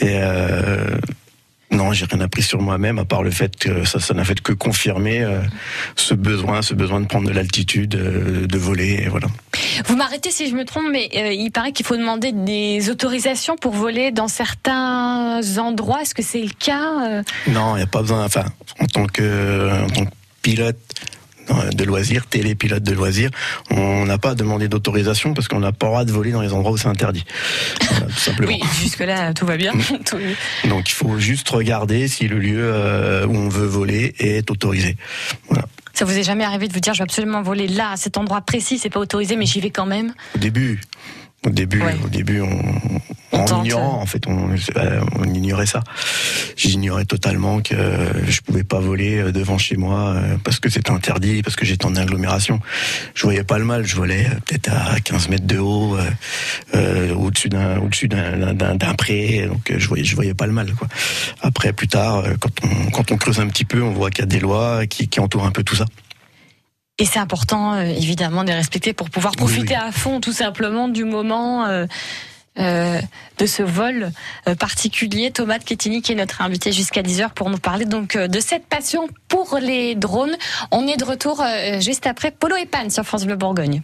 Et 0.00 0.18
euh, 0.20 0.96
non, 1.74 1.92
j'ai 1.92 2.06
rien 2.06 2.20
appris 2.20 2.42
sur 2.42 2.60
moi-même, 2.60 2.98
à 2.98 3.04
part 3.04 3.22
le 3.22 3.30
fait 3.30 3.56
que 3.56 3.84
ça, 3.84 4.00
ça 4.00 4.14
n'a 4.14 4.24
fait 4.24 4.40
que 4.40 4.52
confirmer 4.52 5.22
euh, 5.22 5.40
ce 5.96 6.14
besoin, 6.14 6.62
ce 6.62 6.74
besoin 6.74 7.00
de 7.00 7.06
prendre 7.06 7.28
de 7.28 7.32
l'altitude, 7.32 7.96
euh, 7.96 8.46
de 8.46 8.58
voler, 8.58 9.02
et 9.04 9.08
voilà. 9.08 9.26
Vous 9.86 9.96
m'arrêtez 9.96 10.30
si 10.30 10.48
je 10.48 10.54
me 10.54 10.64
trompe, 10.64 10.84
mais 10.90 11.10
euh, 11.16 11.32
il 11.32 11.50
paraît 11.50 11.72
qu'il 11.72 11.84
faut 11.84 11.96
demander 11.96 12.32
des 12.32 12.90
autorisations 12.90 13.56
pour 13.56 13.72
voler 13.72 14.12
dans 14.12 14.28
certains 14.28 15.40
endroits. 15.58 16.02
Est-ce 16.02 16.14
que 16.14 16.22
c'est 16.22 16.42
le 16.42 16.52
cas 16.58 17.22
Non, 17.48 17.74
il 17.74 17.78
n'y 17.78 17.82
a 17.82 17.86
pas 17.86 18.02
besoin. 18.02 18.24
Enfin, 18.24 18.44
en 18.80 18.86
tant 18.86 19.06
que, 19.06 19.82
en 19.84 19.88
tant 19.88 20.04
que 20.04 20.10
pilote 20.42 20.78
de 21.48 21.84
loisirs, 21.84 22.26
télépilote 22.26 22.82
de 22.82 22.92
loisirs, 22.92 23.30
on 23.70 24.04
n'a 24.06 24.18
pas 24.18 24.30
à 24.30 24.34
demander 24.34 24.68
d'autorisation 24.68 25.34
parce 25.34 25.48
qu'on 25.48 25.60
n'a 25.60 25.72
pas 25.72 25.86
le 25.86 25.90
droit 25.90 26.04
de 26.04 26.12
voler 26.12 26.32
dans 26.32 26.40
les 26.40 26.52
endroits 26.52 26.72
où 26.72 26.76
c'est 26.76 26.88
interdit. 26.88 27.24
Voilà, 27.88 28.06
tout 28.06 28.12
simplement. 28.12 28.52
Oui, 28.52 28.60
jusque-là, 28.80 29.34
tout 29.34 29.46
va 29.46 29.56
bien. 29.56 29.72
Donc 30.68 30.90
il 30.90 30.94
faut 30.94 31.18
juste 31.18 31.48
regarder 31.48 32.08
si 32.08 32.28
le 32.28 32.38
lieu 32.38 32.60
euh, 32.62 33.26
où 33.26 33.36
on 33.36 33.48
veut 33.48 33.66
voler 33.66 34.14
est 34.18 34.50
autorisé. 34.50 34.96
Voilà. 35.48 35.66
Ça 35.92 36.04
vous 36.04 36.18
est 36.18 36.24
jamais 36.24 36.44
arrivé 36.44 36.66
de 36.66 36.72
vous 36.72 36.80
dire, 36.80 36.92
je 36.92 36.98
vais 36.98 37.04
absolument 37.04 37.42
voler 37.42 37.68
là, 37.68 37.92
à 37.92 37.96
cet 37.96 38.16
endroit 38.16 38.40
précis, 38.40 38.78
c'est 38.78 38.90
pas 38.90 38.98
autorisé, 38.98 39.36
mais 39.36 39.46
j'y 39.46 39.60
vais 39.60 39.70
quand 39.70 39.86
même? 39.86 40.12
Au 40.34 40.38
début, 40.38 40.80
au 41.46 41.50
début, 41.50 41.82
Ouais. 41.82 41.96
au 42.04 42.08
début, 42.08 42.40
on, 42.40 43.44
ignorant, 43.62 44.00
en 44.00 44.06
fait, 44.06 44.26
on, 44.26 44.50
euh, 44.76 45.00
on 45.18 45.24
ignorait 45.24 45.66
ça. 45.66 45.82
J'ignorais 46.56 47.04
totalement 47.04 47.60
que 47.60 47.74
je 48.26 48.40
pouvais 48.40 48.62
pas 48.64 48.78
voler 48.80 49.18
euh, 49.18 49.32
devant 49.32 49.58
chez 49.58 49.76
moi 49.76 50.10
euh, 50.14 50.36
parce 50.44 50.60
que 50.60 50.70
c'était 50.70 50.90
interdit, 50.92 51.42
parce 51.42 51.56
que 51.56 51.64
j'étais 51.64 51.84
en 51.84 51.96
agglomération. 51.96 52.60
Je 53.14 53.22
voyais 53.22 53.42
pas 53.44 53.58
le 53.58 53.64
mal. 53.64 53.84
Je 53.84 53.96
volais 53.96 54.26
peut-être 54.46 54.70
à 54.72 55.00
15 55.00 55.28
mètres 55.28 55.46
de 55.46 55.58
haut, 55.58 55.96
euh, 56.74 57.14
au-dessus 57.14 57.48
d'un, 57.48 57.78
au-dessus 57.78 58.08
d'un, 58.08 58.54
d'un, 58.54 58.74
d'un 58.76 58.94
pré. 58.94 59.46
Donc 59.48 59.72
je 59.76 59.88
voyais, 59.88 60.04
je 60.04 60.14
voyais 60.14 60.34
pas 60.34 60.46
le 60.46 60.52
mal. 60.52 60.72
Quoi. 60.74 60.88
Après, 61.42 61.72
plus 61.72 61.88
tard, 61.88 62.24
quand 62.40 62.50
on, 62.62 62.90
quand 62.90 63.10
on 63.12 63.16
creuse 63.16 63.40
un 63.40 63.48
petit 63.48 63.64
peu, 63.64 63.82
on 63.82 63.92
voit 63.92 64.10
qu'il 64.10 64.20
y 64.20 64.22
a 64.22 64.26
des 64.26 64.40
lois 64.40 64.86
qui, 64.86 65.08
qui 65.08 65.20
entourent 65.20 65.46
un 65.46 65.50
peu 65.52 65.64
tout 65.64 65.76
ça. 65.76 65.86
Et 66.98 67.04
c'est 67.04 67.18
important, 67.18 67.74
euh, 67.74 67.82
évidemment, 67.82 68.44
de 68.44 68.48
les 68.48 68.54
respecter 68.54 68.92
pour 68.92 69.10
pouvoir 69.10 69.34
profiter 69.34 69.74
Oui, 69.74 69.88
à 69.88 69.90
fond, 69.90 70.20
tout 70.20 70.32
simplement, 70.32 70.86
du 70.86 71.04
moment 71.04 71.64
euh, 71.64 71.86
euh, 72.58 73.00
de 73.38 73.46
ce 73.46 73.64
vol 73.64 74.12
euh, 74.46 74.54
particulier. 74.54 75.32
Thomas 75.32 75.58
de 75.58 75.64
qui 75.64 75.74
est 75.74 76.14
notre 76.14 76.40
invité 76.40 76.70
jusqu'à 76.70 77.02
10h 77.02 77.30
pour 77.30 77.50
nous 77.50 77.58
parler 77.58 77.84
donc 77.84 78.14
euh, 78.14 78.28
de 78.28 78.38
cette 78.38 78.66
passion 78.66 79.08
pour 79.26 79.58
les 79.60 79.96
drones. 79.96 80.36
On 80.70 80.86
est 80.86 80.96
de 80.96 81.04
retour 81.04 81.40
euh, 81.40 81.80
juste 81.80 82.06
après 82.06 82.30
Polo 82.30 82.54
et 82.54 82.66
Pan 82.66 82.88
sur 82.90 83.02
France 83.04 83.24
Bleu 83.24 83.34
Bourgogne. 83.34 83.82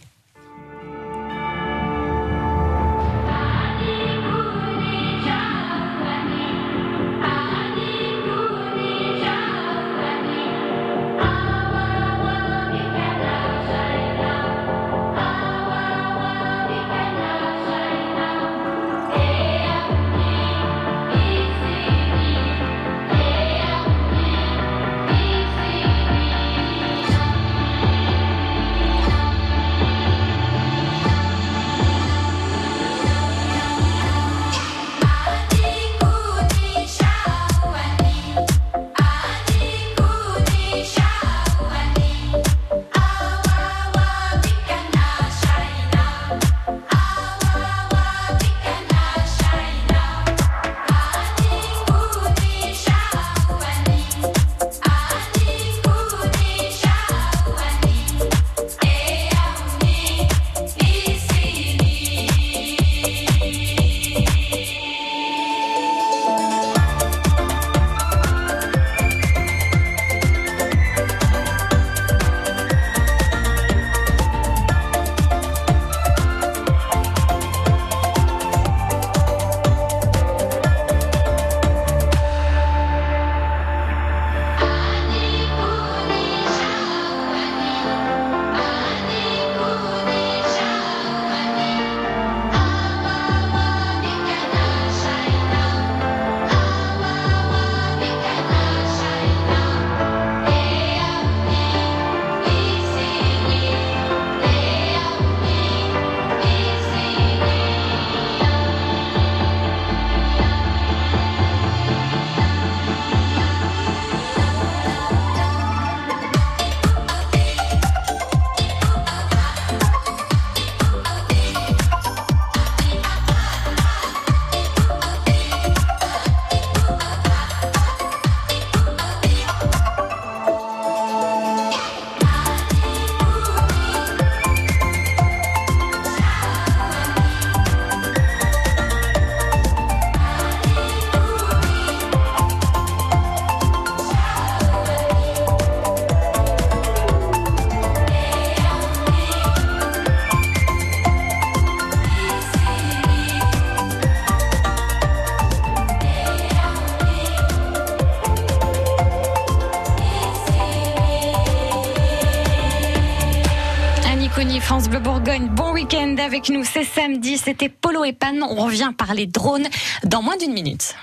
Avec 166.31 166.47
nous. 166.47 166.63
C'est 166.63 166.85
samedi, 166.85 167.37
c'était 167.37 167.67
Polo 167.67 168.05
et 168.05 168.13
Pan. 168.13 168.33
On 168.49 168.63
revient 168.63 168.91
parler 168.97 169.25
drone 169.25 169.67
dans 170.05 170.21
moins 170.21 170.37
d'une 170.37 170.53
minute. 170.53 170.95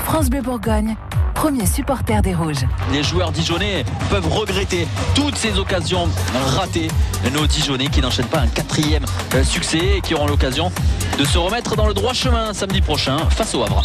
France 0.00 0.28
Bleu 0.28 0.42
Bourgogne, 0.42 0.94
premier 1.34 1.64
supporter 1.64 2.20
des 2.20 2.34
Rouges. 2.34 2.66
Les 2.92 3.02
joueurs 3.02 3.32
dijonnais 3.32 3.86
peuvent 4.10 4.30
regretter 4.30 4.86
toutes 5.14 5.36
ces 5.36 5.58
occasions 5.58 6.10
ratées. 6.48 6.88
Nos 7.32 7.46
dijonnais 7.46 7.86
qui 7.86 8.02
n'enchaînent 8.02 8.26
pas 8.26 8.40
un 8.40 8.48
quatrième 8.48 9.06
euh, 9.34 9.42
succès 9.42 9.96
et 9.96 10.00
qui 10.02 10.12
auront 10.14 10.26
l'occasion 10.26 10.70
de 11.18 11.24
se 11.24 11.38
remettre 11.38 11.74
dans 11.74 11.86
le 11.86 11.94
droit 11.94 12.12
chemin 12.12 12.52
samedi 12.52 12.82
prochain 12.82 13.16
face 13.30 13.54
au 13.54 13.62
Havre. 13.62 13.82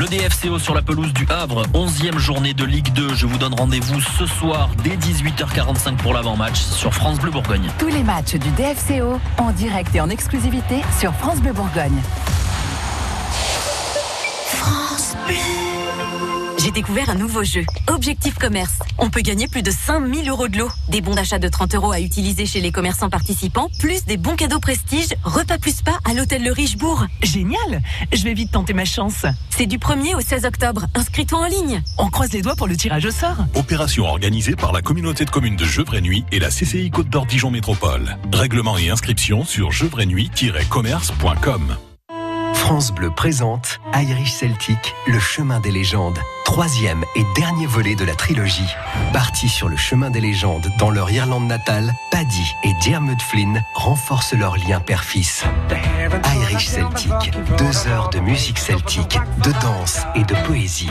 Le 0.00 0.06
DFCO 0.06 0.58
sur 0.58 0.74
la 0.74 0.80
pelouse 0.80 1.12
du 1.12 1.26
Havre, 1.28 1.66
11e 1.74 2.16
journée 2.16 2.54
de 2.54 2.64
Ligue 2.64 2.90
2. 2.94 3.12
Je 3.12 3.26
vous 3.26 3.36
donne 3.36 3.52
rendez-vous 3.52 4.00
ce 4.00 4.24
soir 4.24 4.70
dès 4.82 4.96
18h45 4.96 5.96
pour 5.96 6.14
l'avant-match 6.14 6.58
sur 6.58 6.94
France 6.94 7.18
Bleu 7.18 7.30
Bourgogne. 7.30 7.68
Tous 7.78 7.88
les 7.88 8.02
matchs 8.02 8.36
du 8.36 8.48
DFCO 8.52 9.20
en 9.36 9.52
direct 9.52 9.94
et 9.94 10.00
en 10.00 10.08
exclusivité 10.08 10.80
sur 10.98 11.12
France 11.12 11.42
Bleu 11.42 11.52
Bourgogne. 11.52 12.00
France 14.46 15.16
Bleu. 15.26 15.69
J'ai 16.70 16.82
découvert 16.82 17.10
un 17.10 17.16
nouveau 17.16 17.42
jeu, 17.42 17.64
Objectif 17.88 18.38
Commerce. 18.38 18.78
On 18.96 19.10
peut 19.10 19.22
gagner 19.22 19.48
plus 19.48 19.64
de 19.64 19.72
5000 19.72 20.28
euros 20.28 20.46
de 20.46 20.56
lot. 20.56 20.70
Des 20.88 21.00
bons 21.00 21.16
d'achat 21.16 21.40
de 21.40 21.48
30 21.48 21.74
euros 21.74 21.90
à 21.90 21.98
utiliser 21.98 22.46
chez 22.46 22.60
les 22.60 22.70
commerçants 22.70 23.10
participants, 23.10 23.68
plus 23.80 24.04
des 24.04 24.16
bons 24.16 24.36
cadeaux 24.36 24.60
prestige, 24.60 25.08
repas 25.24 25.58
plus 25.58 25.82
pas 25.82 25.98
à 26.08 26.14
l'hôtel 26.14 26.44
Le 26.44 26.52
Richebourg. 26.52 27.06
Génial 27.24 27.82
Je 28.12 28.22
vais 28.22 28.34
vite 28.34 28.52
tenter 28.52 28.72
ma 28.72 28.84
chance. 28.84 29.26
C'est 29.50 29.66
du 29.66 29.78
1er 29.78 30.14
au 30.14 30.20
16 30.20 30.44
octobre. 30.44 30.86
Inscris-toi 30.94 31.40
en 31.40 31.46
ligne. 31.46 31.82
On 31.98 32.08
croise 32.08 32.32
les 32.32 32.40
doigts 32.40 32.54
pour 32.54 32.68
le 32.68 32.76
tirage 32.76 33.04
au 33.04 33.10
sort. 33.10 33.38
Opération 33.56 34.04
organisée 34.04 34.54
par 34.54 34.70
la 34.70 34.80
communauté 34.80 35.24
de 35.24 35.30
communes 35.30 35.56
de 35.56 35.64
Gevrey-Nuit 35.64 36.24
et 36.30 36.38
la 36.38 36.50
CCI 36.50 36.92
Côte 36.92 37.08
d'Or 37.08 37.26
Dijon 37.26 37.50
Métropole. 37.50 38.16
Règlement 38.32 38.78
et 38.78 38.90
inscription 38.90 39.44
sur 39.44 39.72
gevreynuit-commerce.com. 39.72 41.89
France 42.70 42.92
Bleu 42.92 43.10
présente 43.10 43.80
Irish 43.96 44.30
Celtic, 44.30 44.94
le 45.08 45.18
chemin 45.18 45.58
des 45.58 45.72
légendes. 45.72 46.20
Troisième 46.44 47.04
et 47.16 47.24
dernier 47.34 47.66
volet 47.66 47.96
de 47.96 48.04
la 48.04 48.14
trilogie. 48.14 48.72
Partis 49.12 49.48
sur 49.48 49.68
le 49.68 49.76
chemin 49.76 50.08
des 50.08 50.20
légendes 50.20 50.70
dans 50.78 50.90
leur 50.90 51.10
Irlande 51.10 51.48
natale, 51.48 51.92
Paddy 52.12 52.54
et 52.62 52.72
Diarmuid 52.74 53.20
Flynn 53.22 53.60
renforcent 53.74 54.34
leur 54.34 54.56
lien 54.56 54.78
père-fils. 54.78 55.42
Irish 56.32 56.68
Celtic, 56.68 57.32
deux 57.58 57.88
heures 57.88 58.08
de 58.10 58.20
musique 58.20 58.60
celtique, 58.60 59.18
de 59.42 59.50
danse 59.60 60.02
et 60.14 60.22
de 60.22 60.36
poésie. 60.46 60.90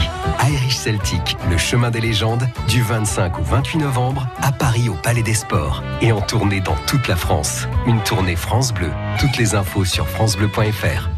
Irish 0.52 0.76
Celtic, 0.76 1.38
le 1.50 1.58
chemin 1.58 1.92
des 1.92 2.02
légendes, 2.02 2.46
du 2.68 2.82
25 2.82 3.40
au 3.40 3.44
28 3.44 3.78
novembre, 3.78 4.28
à 4.42 4.52
Paris 4.52 4.90
au 4.90 4.96
Palais 4.96 5.24
des 5.24 5.34
Sports 5.34 5.82
et 6.02 6.12
en 6.12 6.20
tournée 6.20 6.60
dans 6.60 6.76
toute 6.88 7.08
la 7.08 7.16
France. 7.16 7.70
Une 7.88 8.04
tournée 8.04 8.36
France 8.36 8.74
Bleu. 8.74 8.92
Toutes 9.18 9.38
les 9.38 9.56
infos 9.56 9.86
sur 9.86 10.10
francebleu.fr. 10.10 11.10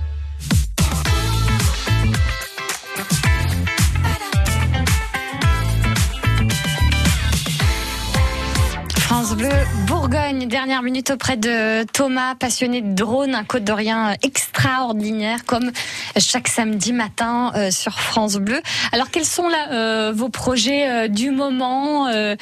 Bleu 9.42 9.50
Bourgogne, 9.88 10.48
dernière 10.48 10.84
minute 10.84 11.10
auprès 11.10 11.36
de 11.36 11.84
Thomas, 11.94 12.36
passionné 12.36 12.82
de 12.82 12.94
drone, 12.94 13.34
un 13.34 13.44
côte 13.44 13.64
d'Orient 13.64 14.14
extraordinaire, 14.22 15.46
comme 15.46 15.72
chaque 16.16 16.48
samedi 16.48 16.94
matin 16.94 17.52
euh, 17.56 17.72
sur 17.72 18.00
France 18.00 18.36
Bleu. 18.36 18.62
Alors, 18.92 19.10
quels 19.10 19.26
sont 19.26 19.50
là 19.50 19.72
euh, 19.72 20.14
vos 20.16 20.30
projets 20.30 20.88
euh, 20.88 21.08
du 21.08 21.32
moment, 21.32 22.08
euh, 22.10 22.36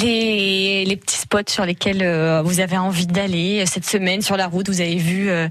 les, 0.00 0.86
les 0.86 0.96
petits 0.96 1.18
spots 1.18 1.50
sur 1.50 1.66
lesquels 1.66 2.00
euh, 2.02 2.40
vous 2.42 2.60
avez 2.60 2.78
envie 2.78 3.06
d'aller 3.06 3.66
cette 3.66 3.84
semaine 3.84 4.22
sur 4.22 4.38
la 4.38 4.46
route 4.46 4.70
Vous 4.70 4.80
avez 4.80 4.96
vu 4.96 5.28
euh, 5.28 5.48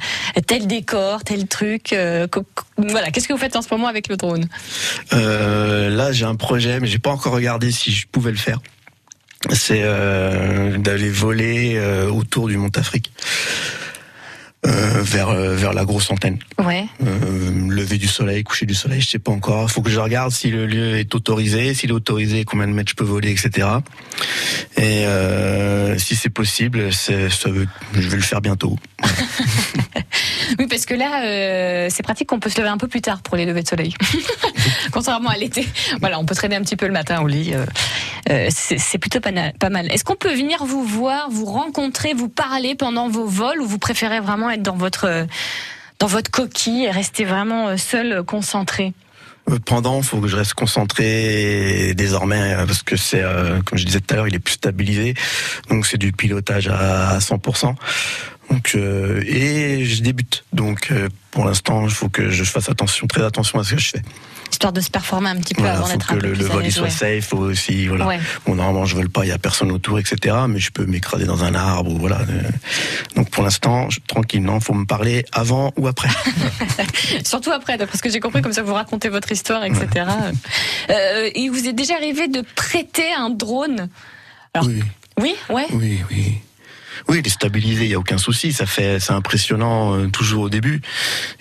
tel 0.47 0.65
décor, 0.65 1.23
tel 1.23 1.47
truc. 1.47 1.93
euh, 1.93 2.25
voilà, 2.79 3.11
qu'est-ce 3.11 3.27
que 3.27 3.33
vous 3.33 3.39
faites 3.39 3.55
en 3.55 3.61
ce 3.61 3.67
moment 3.69 3.85
avec 3.85 4.07
le 4.07 4.17
drone? 4.17 4.47
Euh, 5.13 5.91
là, 5.91 6.11
j'ai 6.11 6.25
un 6.25 6.33
projet, 6.35 6.79
mais 6.79 6.87
j'ai 6.87 6.97
pas 6.97 7.11
encore 7.11 7.33
regardé 7.33 7.71
si 7.71 7.91
je 7.91 8.07
pouvais 8.07 8.31
le 8.31 8.37
faire. 8.37 8.57
C'est 9.51 9.81
euh, 9.83 10.77
d'aller 10.77 11.09
voler 11.09 11.75
euh, 11.77 12.09
autour 12.09 12.47
du 12.47 12.57
Mont 12.57 12.71
Afrique. 12.75 13.11
Euh, 14.67 15.01
vers 15.01 15.29
euh, 15.29 15.55
vers 15.55 15.71
la 15.71 15.85
grosse 15.85 16.11
antenne. 16.11 16.39
Ouais. 16.59 16.85
Euh, 17.05 17.69
lever 17.69 17.97
du 17.97 18.07
soleil, 18.07 18.43
coucher 18.43 18.65
du 18.65 18.75
soleil, 18.75 18.99
je 18.99 19.07
sais 19.07 19.19
pas 19.19 19.31
encore. 19.31 19.71
Faut 19.71 19.81
que 19.81 19.89
je 19.89 19.99
regarde 19.99 20.31
si 20.31 20.49
le 20.49 20.65
lieu 20.65 20.97
est 20.97 21.15
autorisé, 21.15 21.73
s'il 21.73 21.89
est 21.89 21.93
autorisé, 21.93 22.43
combien 22.43 22.67
de 22.67 22.73
mètres 22.73 22.89
je 22.89 22.95
peux 22.95 23.05
voler, 23.05 23.31
etc. 23.31 23.67
Et 24.75 25.05
si 25.97 26.15
c'est 26.15 26.29
possible, 26.29 26.91
c'est, 26.91 27.29
ça 27.29 27.49
veut, 27.49 27.67
je 27.93 28.07
vais 28.09 28.17
le 28.17 28.23
faire 28.23 28.41
bientôt. 28.41 28.77
Oui, 30.59 30.67
parce 30.67 30.85
que 30.85 30.93
là, 30.93 31.23
euh, 31.23 31.87
c'est 31.91 32.03
pratique 32.03 32.27
qu'on 32.29 32.39
peut 32.39 32.49
se 32.49 32.57
lever 32.59 32.69
un 32.69 32.77
peu 32.77 32.87
plus 32.87 33.01
tard 33.01 33.21
pour 33.21 33.35
les 33.35 33.45
levées 33.45 33.63
de 33.63 33.67
soleil. 33.67 33.93
Contrairement 34.91 35.29
à 35.29 35.37
l'été. 35.37 35.67
Voilà, 35.99 36.19
on 36.19 36.25
peut 36.25 36.35
traîner 36.35 36.55
un 36.55 36.61
petit 36.61 36.75
peu 36.75 36.87
le 36.87 36.93
matin 36.93 37.21
au 37.21 37.27
lit. 37.27 37.53
euh, 37.53 38.47
c'est 38.49 38.77
c'est 38.77 38.97
plutôt 38.97 39.19
pas, 39.19 39.31
pas 39.59 39.69
mal. 39.69 39.91
Est-ce 39.91 40.03
qu'on 40.03 40.15
peut 40.15 40.33
venir 40.33 40.65
vous 40.65 40.83
voir, 40.83 41.29
vous 41.29 41.45
rencontrer, 41.45 42.13
vous 42.13 42.29
parler 42.29 42.75
pendant 42.75 43.09
vos 43.09 43.25
vols 43.25 43.61
ou 43.61 43.65
vous 43.67 43.77
préférez 43.77 44.19
vraiment 44.19 44.49
être 44.49 44.56
dans 44.57 44.75
votre, 44.75 45.05
euh, 45.05 45.25
dans 45.99 46.07
votre 46.07 46.31
coquille 46.31 46.85
et 46.85 46.91
rester 46.91 47.25
vraiment 47.25 47.69
euh, 47.69 47.77
seul, 47.77 48.11
euh, 48.11 48.23
concentré 48.23 48.93
Pendant, 49.65 50.01
faut 50.01 50.19
que 50.19 50.27
je 50.27 50.35
reste 50.35 50.53
concentré 50.53 51.93
désormais 51.95 52.55
parce 52.67 52.83
que 52.83 52.97
c'est, 52.97 53.23
comme 53.65 53.77
je 53.77 53.85
disais 53.85 54.01
tout 54.01 54.13
à 54.13 54.17
l'heure, 54.17 54.27
il 54.27 54.35
est 54.35 54.39
plus 54.39 54.55
stabilisé, 54.55 55.13
donc 55.69 55.85
c'est 55.85 55.97
du 55.97 56.11
pilotage 56.11 56.67
à 56.67 57.17
100%. 57.19 57.73
Donc 58.49 58.75
et 58.75 59.85
je 59.85 60.01
débute, 60.01 60.43
donc 60.51 60.91
pour 61.31 61.45
l'instant, 61.45 61.85
il 61.85 61.93
faut 61.93 62.09
que 62.09 62.29
je 62.29 62.43
fasse 62.43 62.67
attention, 62.67 63.07
très 63.07 63.23
attention 63.23 63.57
à 63.59 63.63
ce 63.63 63.75
que 63.75 63.79
je 63.79 63.89
fais. 63.91 64.01
Histoire 64.57 64.73
de 64.73 64.81
se 64.81 64.89
performer 64.89 65.29
un 65.29 65.35
petit 65.35 65.53
peu 65.53 65.61
Voilà, 65.61 65.77
avant 65.77 65.87
d'être 65.87 66.07
que 66.07 66.13
un 66.15 66.17
peu 66.17 66.25
le, 66.29 66.33
plus 66.33 66.41
le 66.41 66.47
vol 66.47 66.71
soit 66.71 66.89
safe, 66.89 67.27
faut 67.27 67.37
aussi 67.37 67.85
voilà. 67.85 68.07
Ouais. 68.07 68.19
Bon 68.47 68.55
normalement 68.55 68.85
je 68.85 68.95
vole 68.95 69.07
pas, 69.07 69.23
il 69.23 69.27
y 69.27 69.31
a 69.31 69.37
personne 69.37 69.71
autour, 69.71 69.99
etc. 69.99 70.35
Mais 70.49 70.57
je 70.57 70.71
peux 70.71 70.87
m'écraser 70.87 71.25
dans 71.25 71.43
un 71.43 71.53
arbre 71.53 71.91
ou 71.91 71.99
voilà. 71.99 72.21
euh. 72.21 72.41
Donc 73.15 73.29
pour 73.29 73.43
l'instant, 73.43 73.87
tranquillement, 74.07 74.59
faut 74.59 74.73
me 74.73 74.87
parler 74.87 75.23
avant 75.31 75.73
ou 75.77 75.87
après. 75.87 76.09
Surtout 77.23 77.51
après, 77.51 77.77
d'après 77.77 77.99
ce 77.99 78.01
que 78.01 78.09
j'ai 78.09 78.19
compris, 78.19 78.41
comme 78.41 78.51
ça 78.51 78.63
vous 78.63 78.73
racontez 78.73 79.09
votre 79.09 79.31
histoire, 79.31 79.63
etc. 79.63 80.07
Euh, 80.89 81.29
il 81.35 81.49
vous 81.49 81.67
est 81.67 81.73
déjà 81.73 81.93
arrivé 81.93 82.27
de 82.27 82.41
prêter 82.55 83.13
un 83.15 83.29
drone? 83.29 83.89
Alors, 84.55 84.67
Oui. 84.67 84.81
Oui, 85.21 85.35
ouais. 85.51 85.67
Oui, 85.71 85.99
oui. 86.09 86.39
Oui, 87.07 87.19
il 87.19 87.27
est 87.27 87.29
stabilisé, 87.29 87.85
il 87.85 87.91
y 87.91 87.93
a 87.95 87.99
aucun 87.99 88.17
souci. 88.17 88.53
Ça 88.53 88.65
fait, 88.65 88.99
c'est 88.99 89.13
impressionnant 89.13 89.95
euh, 89.95 90.07
toujours 90.07 90.43
au 90.43 90.49
début. 90.49 90.81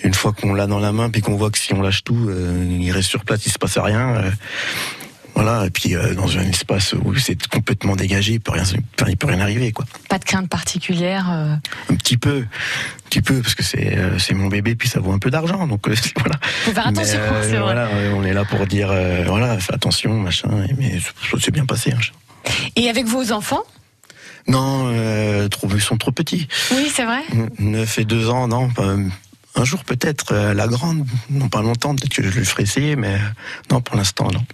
Une 0.05 0.15
fois 0.15 0.33
qu'on 0.33 0.55
l'a 0.55 0.67
dans 0.67 0.81
la 0.81 0.93
main, 0.93 1.11
puis 1.11 1.21
qu'on 1.23 1.37
voit 1.37 1.51
que 1.51 1.59
si 1.59 1.73
on 1.75 1.83
lâche 1.83 2.05
tout, 2.05 2.29
euh, 2.29 2.79
il 2.81 2.91
reste 2.93 3.09
sur 3.09 3.25
place, 3.25 3.45
il 3.47 3.53
se 3.53 3.59
passe 3.59 3.79
rien. 3.79 4.17
euh, 4.17 4.31
voilà. 5.35 5.67
Et 5.67 5.71
puis 5.71 5.95
dans 6.17 6.39
un 6.39 6.43
espace 6.49 6.95
où 6.95 7.15
c'est 7.17 7.47
complètement 7.49 7.95
dégagé, 7.95 8.33
il 8.35 8.41
peut 8.41 8.53
rien, 8.53 8.63
enfin, 8.63 9.11
il 9.11 9.17
peut 9.19 9.27
rien 9.27 9.41
arriver, 9.41 9.71
quoi. 9.71 9.85
Pas 10.09 10.19
de 10.19 10.25
crainte 10.25 10.49
particulière. 10.49 11.29
Un 11.29 11.95
petit 11.97 12.17
peu, 12.17 12.39
un 12.39 13.09
petit 13.11 13.21
peu, 13.21 13.43
parce 13.43 13.55
que 13.55 13.63
c'est, 13.63 13.99
c'est 14.19 14.33
mon 14.33 14.47
bébé, 14.47 14.75
puis 14.77 14.89
ça 14.89 14.99
vaut 14.99 15.13
un 15.13 15.19
peu 15.19 15.31
d'argent, 15.31 15.67
donc 15.67 15.87
voilà. 16.17 16.39
Faut 16.65 16.73
faire 16.73 16.87
attention, 16.87 17.19
c'est 17.43 17.49
vrai. 17.49 17.61
voilà, 17.61 17.87
euh, 17.89 18.15
on 18.17 18.25
est 18.25 18.33
là 18.33 18.47
pour 18.47 18.67
dire, 18.67 18.89
voilà, 19.27 19.59
fais 19.59 19.75
attention, 19.75 20.15
machin. 20.19 20.49
Mais 20.79 20.99
ça 21.01 21.39
s'est 21.39 21.51
bien 21.51 21.67
passé. 21.67 21.93
hein. 21.93 22.51
Et 22.75 22.89
avec 22.89 23.05
vos 23.07 23.31
enfants 23.33 23.63
Non, 24.49 24.89
euh, 24.93 25.49
trop, 25.49 25.69
ils 25.75 25.81
sont 25.81 25.97
trop 25.97 26.13
petits. 26.13 26.47
Oui, 26.73 26.91
c'est 26.95 27.05
vrai. 27.05 27.23
9 27.59 27.99
et 27.99 28.05
2 28.05 28.29
ans, 28.31 28.49
non. 28.49 28.69
un 29.57 29.65
jour 29.65 29.85
peut-être, 29.85 30.33
euh, 30.33 30.55
la 30.55 30.69
grande, 30.69 31.07
non 31.31 31.49
pas 31.49 31.63
longtemps, 31.63 31.95
peut-être 31.97 32.15
que 32.15 32.23
je 32.23 32.39
lui 32.39 32.45
ferai 32.45 32.63
essayer, 32.65 32.95
mais 32.97 33.15
euh, 33.15 33.19
non, 33.71 33.81
pour 33.81 33.97
l'instant, 33.97 34.29
non. 34.33 34.45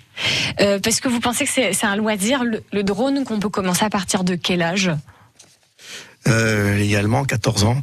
Euh, 0.60 0.78
parce 0.78 1.00
que 1.00 1.08
vous 1.08 1.20
pensez 1.20 1.44
que 1.44 1.50
c'est 1.50 1.84
un 1.84 1.96
loisir, 1.96 2.44
le, 2.44 2.62
le 2.72 2.82
drone, 2.82 3.24
qu'on 3.24 3.40
peut 3.40 3.48
commencer 3.48 3.84
à 3.84 3.90
partir 3.90 4.24
de 4.24 4.34
quel 4.34 4.62
âge? 4.62 4.90
Euh, 6.28 6.76
légalement, 6.76 7.24
14 7.24 7.64
ans 7.64 7.82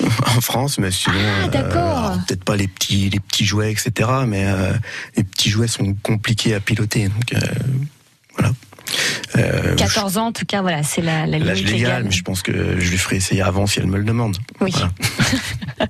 en 0.36 0.40
France, 0.40 0.78
mais 0.78 0.90
sinon, 0.90 1.14
Ah, 1.44 1.48
d'accord. 1.48 1.98
alors, 1.98 2.18
peut-être 2.26 2.42
pas 2.42 2.56
les 2.56 2.66
petits, 2.66 3.08
les 3.10 3.20
petits 3.20 3.44
jouets, 3.46 3.70
etc. 3.70 4.10
Mais 4.26 4.44
euh, 4.46 4.72
les 5.16 5.22
petits 5.22 5.50
jouets 5.50 5.68
sont 5.68 5.94
compliqués 6.02 6.54
à 6.54 6.60
piloter, 6.60 7.04
donc 7.08 7.32
euh, 7.34 7.38
voilà. 8.36 8.52
Euh, 9.36 9.74
14 9.76 10.18
ans, 10.18 10.26
en 10.26 10.32
tout 10.32 10.44
cas, 10.46 10.62
voilà, 10.62 10.82
c'est 10.82 11.02
la, 11.02 11.26
la 11.26 11.38
L'âge 11.38 11.58
limite 11.58 11.72
légal, 11.72 11.88
légale. 11.90 12.04
mais 12.04 12.10
je 12.10 12.22
pense 12.22 12.42
que 12.42 12.78
je 12.78 12.90
lui 12.90 12.98
ferai 12.98 13.16
essayer 13.16 13.42
avant 13.42 13.66
si 13.66 13.78
elle 13.80 13.86
me 13.86 13.98
le 13.98 14.04
demande. 14.04 14.36
Oui. 14.60 14.72
Voilà. 14.72 14.90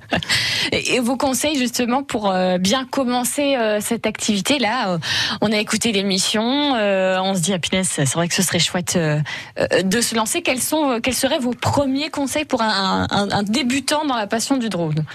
Et, 0.71 0.99
vos 0.99 1.15
conseils 1.15 1.57
justement 1.57 2.03
pour 2.03 2.29
euh, 2.31 2.57
bien 2.57 2.85
commencer 2.85 3.55
euh, 3.55 3.79
cette 3.81 4.05
activité 4.05 4.59
là 4.59 4.89
euh, 4.89 4.97
On 5.41 5.51
a 5.51 5.57
écouté 5.57 5.91
l'émission, 5.91 6.43
on 6.43 7.35
se 7.35 7.39
dit 7.41 7.53
à 7.53 7.59
Pinès, 7.59 7.87
c'est 7.87 8.13
vrai 8.13 8.27
que 8.27 8.33
ce 8.33 8.41
serait 8.41 8.59
chouette 8.59 8.97
de 8.97 10.01
se 10.01 10.15
lancer. 10.15 10.41
Quels 10.41 10.61
sont, 10.61 10.99
quels 11.01 11.13
seraient 11.13 11.39
vos 11.39 11.53
premiers 11.53 12.09
conseils 12.09 12.45
pour 12.45 12.61
un, 12.61 13.07
un- 13.09 13.29
un 13.31 13.43
débutant 13.43 14.05
dans 14.05 14.15
la 14.15 14.27
passion 14.27 14.57
du 14.57 14.69
drone? 14.69 15.05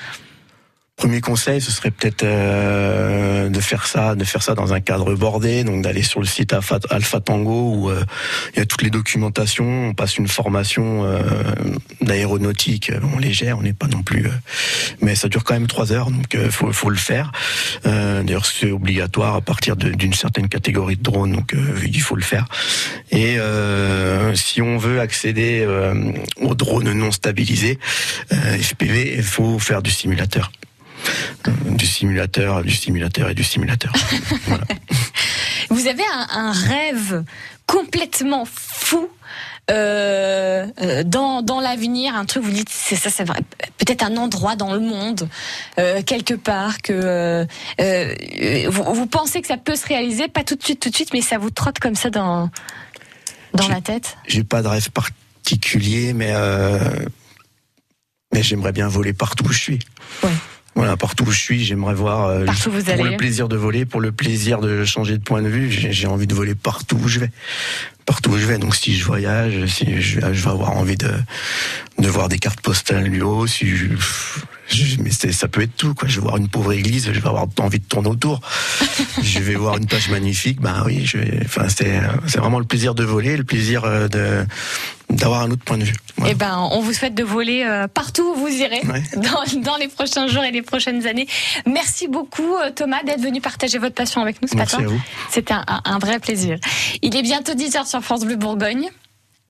Premier 1.03 1.21
conseil, 1.21 1.61
ce 1.61 1.73
serait 1.73 1.91
peut-être 1.91 2.23
euh, 2.23 3.49
de 3.49 3.61
faire 3.61 3.89
ça, 3.89 4.15
de 4.15 4.23
faire 4.23 4.41
ça 4.41 4.55
dans 4.55 4.73
un 4.73 4.79
cadre 4.79 5.17
bordé, 5.17 5.65
donc 5.65 5.83
d'aller 5.83 6.05
sur 6.05 6.21
le 6.21 6.27
site 6.27 6.53
Alpha, 6.53 7.19
Tango 7.19 7.73
où 7.75 7.91
euh, 7.91 8.05
il 8.55 8.61
y 8.61 8.63
a 8.63 8.67
toutes 8.67 8.83
les 8.83 8.91
documentations. 8.91 9.89
On 9.89 9.95
passe 9.95 10.17
une 10.17 10.29
formation 10.29 11.03
euh, 11.03 11.25
d'aéronautique 12.03 12.93
bon, 13.01 13.19
légère, 13.19 13.59
on 13.59 13.63
n'est 13.63 13.73
pas 13.73 13.89
non 13.89 14.05
plus, 14.05 14.29
mais 15.01 15.17
ça 15.17 15.27
dure 15.27 15.43
quand 15.43 15.55
même 15.55 15.67
trois 15.67 15.91
heures, 15.91 16.13
donc 16.13 16.37
faut, 16.51 16.73
faut 16.73 16.91
le 16.91 16.97
faire. 16.97 17.33
D'ailleurs, 17.83 18.47
c'est 18.47 18.71
obligatoire 18.71 19.35
à 19.35 19.41
partir 19.41 19.75
d'une 19.75 20.15
certaine 20.15 20.49
catégorie 20.49 20.99
de 20.99 21.03
drone, 21.03 21.33
donc 21.33 21.57
il 21.85 22.01
faut 22.01 22.15
le 22.15 22.23
faire. 22.23 22.47
Et 23.11 23.39
si 24.35 24.63
on 24.63 24.79
veut 24.79 25.01
accéder 25.01 25.67
aux 26.41 26.55
drones 26.55 26.93
non 26.93 27.11
stabilisés, 27.11 27.81
FPV, 28.31 29.17
il 29.17 29.25
faut 29.25 29.59
faire 29.59 29.83
du 29.83 29.91
simulateur. 29.91 30.53
Du 31.67 31.87
simulateur, 31.87 32.63
du 32.63 32.71
simulateur 32.71 33.31
et 33.31 33.35
du 33.35 33.45
simulateur. 33.45 33.93
Vous 35.71 35.87
avez 35.87 36.03
un, 36.31 36.53
rêve 36.53 37.25
complètement 37.67 38.45
fou 38.45 39.09
euh, 39.71 40.67
euh, 40.81 41.03
dans, 41.05 41.41
dans 41.41 41.61
l'avenir, 41.61 42.15
un 42.17 42.25
truc, 42.25 42.43
vous 42.43 42.51
dites, 42.51 42.69
c'est 42.69 42.97
ça, 42.97 43.11
c'est 43.11 43.25
peut-être 43.25 44.03
un 44.03 44.17
endroit 44.17 44.57
dans 44.57 44.75
le 44.75 44.81
monde, 44.81 45.29
euh, 45.79 46.03
quelque 46.03 46.35
part, 46.35 46.83
que 46.83 47.47
vous, 48.69 49.07
pensez 49.07 49.41
que 49.41 49.47
ça 49.47 49.57
peut 49.57 49.77
se 49.77 49.87
réaliser, 49.87 50.29
pas 50.29 50.45
tout 50.45 50.57
de 50.57 50.63
suite, 50.63 50.81
tout 50.81 50.91
de 50.91 50.95
suite, 50.95 51.13
mais 51.15 51.21
ça 51.21 51.39
vous 51.39 51.51
trotte 51.51 51.79
comme 51.79 51.95
ça 51.95 52.11
dans, 52.11 52.51
dans 53.55 53.69
la 53.69 53.81
tête? 53.81 54.17
J'ai 54.27 54.45
pas 54.45 54.63
de 54.63 54.69
rêve 54.69 54.91
particulier, 54.91 56.13
mais, 56.13 56.35
mais 58.35 58.43
j'aimerais 58.43 58.73
bien 58.73 58.89
voler 58.89 59.13
partout 59.13 59.47
où 59.47 59.53
je 59.53 59.61
suis. 59.61 59.79
Ouais. 60.23 60.31
Voilà, 60.75 60.97
partout 60.97 61.25
où 61.25 61.31
je 61.31 61.39
suis, 61.39 61.65
j'aimerais 61.65 61.95
voir 61.95 62.29
euh, 62.29 62.47
pour 62.47 63.05
le 63.05 63.17
plaisir 63.19 63.49
de 63.49 63.57
voler, 63.57 63.85
pour 63.85 64.01
le 64.01 64.11
plaisir 64.11 64.59
de 64.61 64.85
changer 64.85 65.19
de 65.19 65.23
point 65.23 65.43
de 65.43 65.49
vue. 65.49 65.71
J'ai 65.71 66.07
envie 66.07 66.27
de 66.27 66.35
voler 66.35 66.55
partout 66.55 66.97
où 66.97 67.09
je 67.09 67.21
vais, 67.21 67.31
partout 68.07 68.31
où 68.31 68.39
je 68.39 68.47
vais. 68.47 68.57
Donc 68.59 68.75
si 68.75 68.97
je 68.97 69.05
voyage, 69.05 69.67
si 69.67 70.01
je, 70.01 70.21
je 70.21 70.45
vais 70.45 70.51
avoir 70.51 70.71
envie 70.77 70.97
de 70.97 71.13
de 71.99 72.09
voir 72.09 72.29
des 72.29 72.39
cartes 72.39 72.61
postales 72.61 73.11
du 73.11 73.21
haut, 73.21 73.47
si 73.47 73.77
je, 73.77 73.87
mais 75.01 75.11
ça 75.11 75.49
peut 75.49 75.63
être 75.63 75.77
tout, 75.77 75.95
quoi. 75.95 76.09
Je 76.09 76.17
vais 76.17 76.23
voir 76.23 76.37
une 76.37 76.49
pauvre 76.49 76.73
église, 76.73 77.11
je 77.13 77.21
vais 77.21 77.29
avoir 77.29 77.47
envie 77.61 77.79
de 77.79 77.85
tourner 77.85 78.09
autour. 78.09 78.41
je 79.23 79.39
vais 79.41 79.55
voir 79.55 79.77
une 79.77 79.87
page 79.87 80.09
magnifique, 80.11 80.61
bah 80.61 80.83
oui, 80.87 81.05
je 81.05 81.19
vais, 81.19 81.41
enfin, 81.45 81.69
c'est, 81.69 82.01
c'est 82.27 82.39
vraiment 82.39 82.59
le 82.59 82.65
plaisir 82.65 82.95
de 82.95 83.05
voler, 83.05 83.37
le 83.37 83.45
plaisir 83.45 83.85
euh, 83.85 84.09
de, 84.09 84.45
d'avoir 85.11 85.43
un 85.43 85.51
autre 85.51 85.65
point 85.65 85.79
de 85.79 85.85
vue. 85.85 85.95
Eh 86.27 86.35
ben, 86.35 86.69
on 86.71 86.81
vous 86.81 86.93
souhaite 86.93 87.15
de 87.15 87.25
voler 87.25 87.65
euh, 87.65 87.89
partout 87.89 88.33
où 88.33 88.35
vous 88.35 88.49
irez 88.49 88.81
dans, 89.17 89.61
dans, 89.61 89.77
les 89.77 89.89
prochains 89.89 90.27
jours 90.27 90.45
et 90.45 90.51
les 90.51 90.63
prochaines 90.63 91.07
années. 91.07 91.27
Merci 91.67 92.09
beaucoup 92.09 92.57
euh, 92.57 92.71
Thomas 92.71 93.03
d'être 93.05 93.21
venu 93.21 93.41
partager 93.41 93.79
votre 93.79 93.95
passion 93.95 94.21
avec 94.21 94.41
nous 94.43 94.49
ce 94.49 94.57
Merci 94.57 94.77
matin. 94.77 94.89
À 94.89 94.91
vous. 94.91 95.01
C'était 95.31 95.55
un, 95.55 95.65
un, 95.85 95.99
vrai 95.99 96.19
plaisir. 96.19 96.59
Il 97.03 97.17
est 97.17 97.23
bientôt 97.23 97.53
10h 97.53 97.87
sur 97.87 98.01
France 98.03 98.25
Bleu 98.25 98.37
Bourgogne. 98.37 98.89